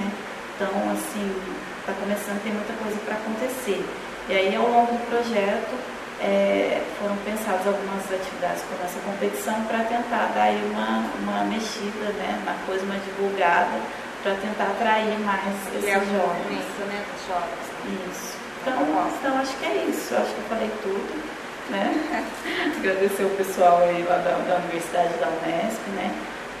né? 0.00 0.33
Então, 0.54 0.70
assim, 0.92 1.34
está 1.80 1.92
começando, 1.98 2.42
tem 2.42 2.52
muita 2.52 2.72
coisa 2.74 2.96
para 3.04 3.14
acontecer. 3.14 3.84
E 4.28 4.32
aí, 4.32 4.54
ao 4.54 4.68
longo 4.70 4.92
do 4.92 5.02
projeto, 5.10 5.74
é, 6.22 6.80
foram 6.98 7.16
pensadas 7.26 7.66
algumas 7.66 8.06
atividades 8.06 8.62
como 8.70 8.80
essa 8.84 9.00
competição 9.04 9.60
para 9.66 9.84
tentar 9.84 10.30
dar 10.34 10.54
aí 10.54 10.62
uma, 10.70 11.10
uma 11.20 11.44
mexida 11.44 12.06
né, 12.16 12.40
na 12.46 12.54
coisa, 12.66 12.84
uma 12.84 12.96
divulgada, 12.96 13.76
para 14.22 14.34
tentar 14.36 14.64
atrair 14.72 15.18
mais 15.20 15.52
esses 15.74 15.90
jovens. 16.08 16.64
né, 16.88 17.04
dos 17.04 17.26
jovens. 17.28 18.08
Isso. 18.08 18.38
Então, 18.62 18.80
então, 19.20 19.38
acho 19.38 19.56
que 19.58 19.66
é 19.66 19.84
isso. 19.90 20.14
Acho 20.14 20.32
que 20.32 20.38
eu 20.38 20.48
falei 20.48 20.70
tudo. 20.82 21.22
Né? 21.68 22.24
Agradecer 22.78 23.24
o 23.24 23.36
pessoal 23.36 23.78
aí 23.82 24.02
lá 24.08 24.16
da, 24.18 24.38
da 24.48 24.56
Universidade 24.56 25.12
da 25.18 25.28
Unesp, 25.28 25.80
né? 25.96 26.14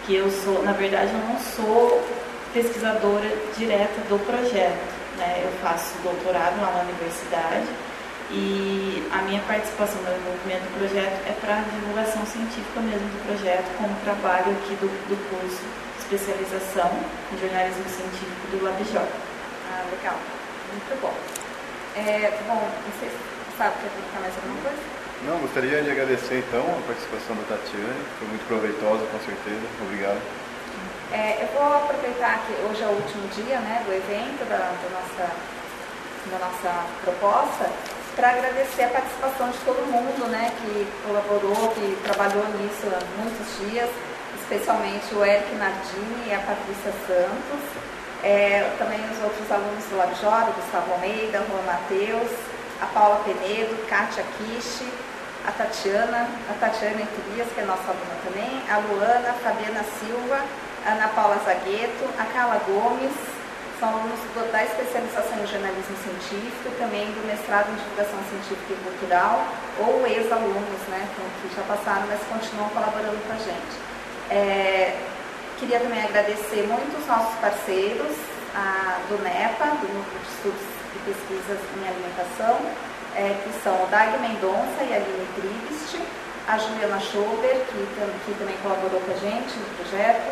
Que 0.04 0.16
eu 0.16 0.30
sou, 0.30 0.62
na 0.62 0.72
verdade, 0.72 1.10
eu 1.12 1.20
não 1.20 1.38
sou 1.38 2.04
pesquisadora 2.54 3.28
direta 3.58 4.00
do 4.08 4.16
projeto. 4.24 4.94
Né? 5.18 5.42
Eu 5.42 5.50
faço 5.60 5.98
doutorado 6.02 6.56
lá 6.62 6.70
na 6.70 6.82
universidade 6.86 7.66
e 8.30 9.02
a 9.12 9.18
minha 9.22 9.42
participação 9.42 10.00
no 10.00 10.08
desenvolvimento 10.08 10.62
do 10.62 10.78
projeto 10.78 11.18
é 11.26 11.34
para 11.42 11.66
divulgação 11.74 12.24
científica 12.24 12.80
mesmo 12.80 13.10
do 13.10 13.20
projeto, 13.26 13.66
como 13.76 13.92
trabalho 14.06 14.54
aqui 14.54 14.72
do, 14.78 14.88
do 15.10 15.16
curso 15.28 15.60
de 15.60 15.98
especialização 16.00 16.88
em 17.34 17.38
jornalismo 17.42 17.84
científico 17.90 18.42
do 18.54 18.64
LabJ. 18.64 19.02
Ah, 19.02 19.84
legal. 19.90 20.16
Muito 20.72 20.94
bom. 21.02 21.14
É, 21.98 22.32
bom, 22.46 22.62
vocês 22.90 23.12
sabem 23.58 23.74
quer 23.82 23.90
perguntar 23.90 24.20
mais 24.22 24.34
alguma 24.38 24.62
coisa? 24.62 24.82
Não, 25.26 25.38
gostaria 25.38 25.82
de 25.82 25.90
agradecer 25.90 26.44
então 26.48 26.60
a 26.60 26.82
participação 26.86 27.36
da 27.36 27.56
Tatiane, 27.56 28.02
foi 28.18 28.28
muito 28.28 28.46
proveitosa 28.46 29.06
com 29.06 29.18
certeza. 29.20 29.66
Obrigado. 29.82 30.43
É, 31.14 31.46
eu 31.46 31.46
vou 31.54 31.72
aproveitar 31.72 32.42
que 32.42 32.52
hoje 32.66 32.82
é 32.82 32.86
o 32.86 32.90
último 32.90 33.22
dia 33.28 33.60
né, 33.60 33.84
do 33.86 33.94
evento, 33.94 34.42
da, 34.50 34.74
da 34.74 34.90
nossa, 34.90 35.30
da 36.26 36.38
nossa 36.42 36.86
proposta, 37.04 37.70
para 38.16 38.30
agradecer 38.30 38.82
a 38.82 38.88
participação 38.88 39.48
de 39.50 39.58
todo 39.58 39.86
mundo 39.86 40.26
né, 40.26 40.50
que 40.58 40.90
colaborou, 41.06 41.70
que 41.70 41.96
trabalhou 42.02 42.42
nisso 42.58 42.90
há 42.90 42.98
muitos 43.22 43.46
dias, 43.62 43.88
especialmente 44.42 45.14
o 45.14 45.24
Eric 45.24 45.54
Nardini 45.54 46.30
e 46.30 46.34
a 46.34 46.40
Patrícia 46.42 46.90
Santos, 47.06 47.62
é, 48.24 48.74
também 48.76 48.98
os 48.98 49.22
outros 49.22 49.46
alunos 49.52 49.84
do 49.84 49.96
Labjora, 49.96 50.50
Gustavo 50.50 50.94
Almeida, 50.94 51.46
Juan 51.46 51.62
Matheus, 51.62 52.32
a 52.82 52.86
Paula 52.86 53.22
Penedo, 53.22 53.86
Kátia 53.86 54.24
Kishi, 54.34 54.90
a 55.46 55.52
Tatiana, 55.52 56.26
a 56.50 56.54
Tatiana 56.58 57.06
Elias, 57.06 57.46
que 57.54 57.60
é 57.60 57.64
nossa 57.64 57.86
aluna 57.86 58.18
também, 58.26 58.50
a 58.66 58.78
Luana, 58.78 59.30
a 59.30 59.34
Fabiana 59.34 59.84
Silva, 60.00 60.42
Ana 60.86 61.08
Paula 61.08 61.40
Zagueto, 61.44 62.04
a 62.18 62.24
Carla 62.26 62.60
Gomes, 62.66 63.12
são 63.80 63.88
alunos 63.88 64.20
da 64.52 64.64
especialização 64.64 65.42
em 65.42 65.46
jornalismo 65.46 65.96
científico 66.04 66.70
também 66.78 67.10
do 67.12 67.26
mestrado 67.26 67.72
em 67.72 67.76
divulgação 67.76 68.18
científica 68.30 68.72
e 68.72 68.84
cultural, 68.84 69.44
ou 69.80 70.06
ex-alunos, 70.06 70.82
né, 70.88 71.08
que 71.42 71.54
já 71.54 71.62
passaram, 71.62 72.06
mas 72.06 72.20
continuam 72.28 72.68
colaborando 72.70 73.18
com 73.26 73.32
a 73.32 73.40
gente. 73.40 73.74
É, 74.30 74.96
queria 75.58 75.80
também 75.80 76.04
agradecer 76.04 76.66
muito 76.68 76.96
os 77.00 77.06
nossos 77.06 77.34
parceiros, 77.40 78.16
a, 78.54 79.00
do 79.08 79.18
NEPA, 79.22 79.66
do 79.82 79.88
Núcleo 79.88 80.20
de 80.20 80.28
Estudos 80.36 80.68
e 80.94 80.98
Pesquisas 81.04 81.58
em 81.76 81.88
Alimentação, 81.88 82.60
é, 83.16 83.36
que 83.42 83.50
são 83.62 83.74
o 83.82 83.86
Dag 83.88 84.16
Mendonça 84.18 84.84
e 84.84 84.92
a 84.92 84.96
Aline 84.96 85.28
Tribist, 85.34 85.98
a 86.46 86.58
Juliana 86.58 87.00
Schober, 87.00 87.56
que, 87.68 87.78
que 88.24 88.38
também 88.38 88.56
colaborou 88.62 89.00
com 89.00 89.12
a 89.12 89.16
gente 89.16 89.56
no 89.58 89.66
projeto, 89.76 90.30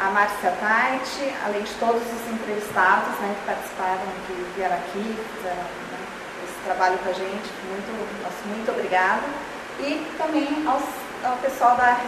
a 0.00 0.10
Márcia 0.10 0.52
Tait, 0.60 1.34
além 1.46 1.62
de 1.62 1.74
todos 1.74 2.02
os 2.02 2.32
entrevistados 2.32 3.14
né, 3.20 3.34
que 3.38 3.46
participaram, 3.46 4.02
que 4.26 4.32
vieram 4.56 4.76
aqui, 4.76 5.16
fizeram 5.36 5.56
né, 5.56 5.98
esse 6.44 6.64
trabalho 6.64 6.98
com 6.98 7.10
a 7.10 7.12
gente, 7.12 7.50
muito, 7.68 8.22
nosso 8.22 8.48
muito 8.48 8.70
obrigado. 8.70 9.22
E 9.78 10.06
também 10.18 10.48
aos, 10.66 10.82
ao 11.24 11.36
pessoal 11.38 11.76
da, 11.76 11.98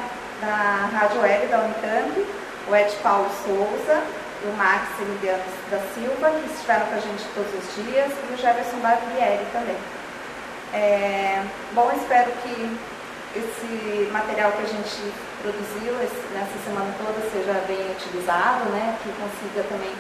da 0.40 0.98
Rádio 0.98 1.20
Web 1.20 1.46
da 1.46 1.60
Unicamp, 1.60 2.26
o 2.68 2.74
Ed 2.74 2.92
Paulo 3.02 3.30
Souza, 3.44 4.02
o 4.44 4.56
Max 4.56 4.88
Emiliano 5.00 5.42
da 5.70 5.78
Silva, 5.94 6.30
que 6.40 6.52
estiveram 6.52 6.86
com 6.86 6.94
a 6.94 7.00
gente 7.00 7.24
todos 7.34 7.52
os 7.54 7.84
dias, 7.84 8.12
e 8.12 8.34
o 8.34 8.36
Jefferson 8.36 8.78
Barbieri 8.78 9.46
também. 9.52 9.76
É, 10.74 11.42
bom, 11.72 11.90
espero 11.96 12.30
que 12.42 12.78
esse 13.36 14.10
material 14.10 14.52
que 14.52 14.62
a 14.62 14.66
gente 14.66 15.12
produziu 15.42 15.92
nessa 16.32 16.58
semana 16.64 16.94
toda 16.98 17.20
seja 17.30 17.52
bem 17.66 17.80
utilizado, 17.92 18.70
né, 18.70 18.96
que 19.02 19.10
consiga 19.20 19.62
também 19.68 19.92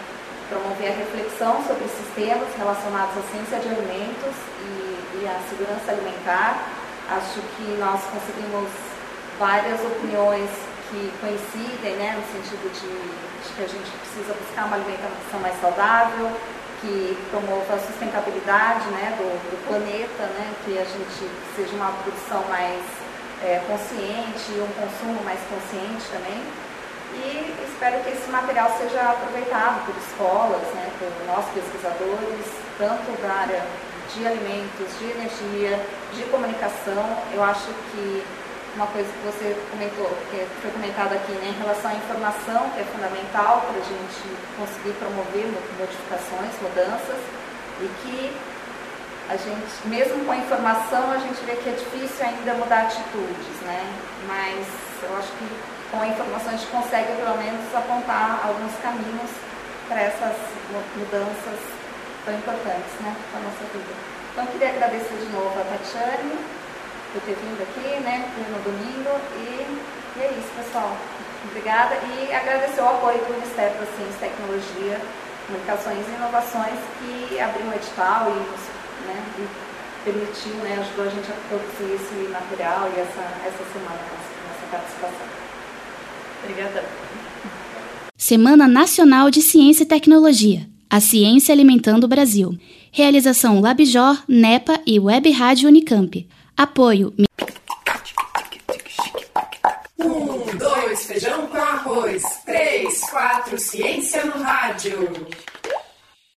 promover 0.48 0.92
a 0.92 0.96
reflexão 0.96 1.62
sobre 1.66 1.88
sistemas 1.88 2.48
relacionados 2.56 3.18
à 3.18 3.22
ciência 3.30 3.58
de 3.58 3.68
alimentos 3.68 4.34
e, 4.62 5.22
e 5.22 5.28
à 5.28 5.36
segurança 5.48 5.90
alimentar. 5.90 6.62
Acho 7.10 7.40
que 7.56 7.76
nós 7.78 8.00
conseguimos 8.10 8.70
várias 9.38 9.80
opiniões 9.80 10.50
que 10.90 11.12
coincidem, 11.20 11.96
né, 11.96 12.14
no 12.14 12.24
sentido 12.30 12.66
de, 12.70 12.90
de 12.90 13.54
que 13.54 13.62
a 13.62 13.68
gente 13.68 13.90
precisa 13.90 14.34
buscar 14.34 14.66
uma 14.66 14.76
alimentação 14.76 15.40
mais 15.40 15.60
saudável, 15.60 16.30
que 16.80 17.16
promova 17.30 17.74
a 17.74 17.78
sustentabilidade 17.78 18.86
né, 18.90 19.16
do, 19.18 19.26
do 19.50 19.56
planeta, 19.66 20.22
né, 20.38 20.54
que 20.64 20.78
a 20.78 20.84
gente 20.84 21.30
seja 21.56 21.74
uma 21.74 21.90
produção 22.02 22.44
mais 22.48 22.82
é, 23.42 23.60
consciente 23.66 24.52
um 24.60 24.72
consumo 24.80 25.22
mais 25.24 25.40
consciente 25.48 26.04
também. 26.10 26.40
E 27.16 27.54
espero 27.64 28.02
que 28.04 28.10
esse 28.10 28.28
material 28.30 28.70
seja 28.78 29.00
aproveitado 29.10 29.86
por 29.86 29.96
escolas, 29.96 30.62
né, 30.74 30.90
por 30.98 31.10
nós 31.26 31.44
pesquisadores, 31.54 32.46
tanto 32.78 33.10
da 33.22 33.32
área 33.32 33.62
de 34.12 34.26
alimentos, 34.26 34.98
de 34.98 35.10
energia, 35.10 35.80
de 36.12 36.22
comunicação. 36.30 37.04
Eu 37.32 37.42
acho 37.42 37.68
que 37.90 38.24
uma 38.76 38.86
coisa 38.88 39.08
que 39.08 39.24
você 39.24 39.56
comentou, 39.70 40.12
que 40.30 40.44
foi 40.60 40.70
comentado 40.70 41.14
aqui, 41.14 41.32
né, 41.32 41.48
em 41.48 41.58
relação 41.58 41.90
à 41.90 41.94
informação, 41.94 42.70
que 42.76 42.80
é 42.80 42.84
fundamental 42.84 43.64
para 43.64 43.80
a 43.80 43.84
gente 43.84 44.28
conseguir 44.58 44.92
promover 45.00 45.48
modificações, 45.80 46.52
mudanças, 46.60 47.20
e 47.80 47.88
que 48.02 48.36
a 49.28 49.36
gente, 49.36 49.88
mesmo 49.88 50.24
com 50.24 50.32
a 50.32 50.36
informação, 50.36 51.10
a 51.10 51.18
gente 51.18 51.42
vê 51.44 51.56
que 51.56 51.68
é 51.68 51.72
difícil 51.72 52.24
ainda 52.24 52.54
mudar 52.54 52.82
atitudes, 52.82 53.60
né? 53.62 53.82
Mas 54.28 54.66
eu 55.02 55.16
acho 55.18 55.28
que 55.32 55.46
com 55.90 56.00
a 56.00 56.06
informação 56.06 56.48
a 56.48 56.56
gente 56.56 56.66
consegue 56.66 57.12
pelo 57.16 57.36
menos 57.36 57.74
apontar 57.74 58.40
alguns 58.46 58.72
caminhos 58.82 59.30
para 59.88 60.00
essas 60.02 60.36
mudanças 60.96 61.58
tão 62.24 62.34
importantes, 62.34 62.92
né, 63.00 63.14
para 63.30 63.40
a 63.40 63.44
nossa 63.44 63.64
vida. 63.72 63.94
Então 64.32 64.44
eu 64.44 64.50
queria 64.50 64.68
agradecer 64.70 65.14
de 65.14 65.30
novo 65.32 65.54
a 65.58 65.64
Tatiane 65.64 66.36
por 67.12 67.22
ter 67.22 67.34
vindo 67.38 67.62
aqui, 67.62 68.00
né, 68.02 68.28
no 68.50 68.58
domingo 68.62 69.10
e, 69.38 70.18
e 70.18 70.22
é 70.22 70.30
isso, 70.38 70.50
pessoal. 70.56 70.96
Obrigada 71.48 71.94
e 71.94 72.34
agradecer 72.34 72.80
o 72.80 72.88
apoio 72.88 73.18
do 73.18 73.34
Ministério 73.34 73.78
da 73.78 73.86
Ciência 73.94 74.28
Tecnologia, 74.28 75.00
Comunicações 75.46 76.04
e 76.08 76.10
Inovações 76.18 76.78
que 76.98 77.40
abriu 77.40 77.66
um 77.66 77.72
edital 77.72 78.26
e 78.26 78.34
nos 78.34 78.75
né, 79.06 79.24
e 79.38 80.04
permitiu, 80.04 80.54
né, 80.62 80.78
ajudou 80.80 81.06
a 81.06 81.08
gente 81.08 81.30
a 81.30 81.34
produzir 81.48 81.94
esse 81.94 82.28
material 82.30 82.90
e 82.94 83.00
essa, 83.00 83.20
essa 83.46 83.64
semana, 83.72 84.00
essa 84.54 84.66
participação. 84.70 85.26
Obrigada. 86.42 86.84
Semana 88.16 88.68
Nacional 88.68 89.30
de 89.30 89.42
Ciência 89.42 89.82
e 89.82 89.86
Tecnologia. 89.86 90.66
A 90.88 91.00
Ciência 91.00 91.52
Alimentando 91.52 92.04
o 92.04 92.08
Brasil. 92.08 92.56
Realização 92.92 93.60
Labjor, 93.60 94.22
NEPA 94.28 94.80
e 94.86 94.98
Web 94.98 95.30
Rádio 95.32 95.68
Unicamp. 95.68 96.26
Apoio. 96.56 97.12
Um, 99.98 100.56
dois, 100.56 101.06
feijão 101.06 101.46
com 101.48 101.56
arroz. 101.56 102.22
Três, 102.46 103.00
quatro, 103.10 103.58
ciência 103.58 104.24
no 104.24 104.42
rádio. 104.42 105.26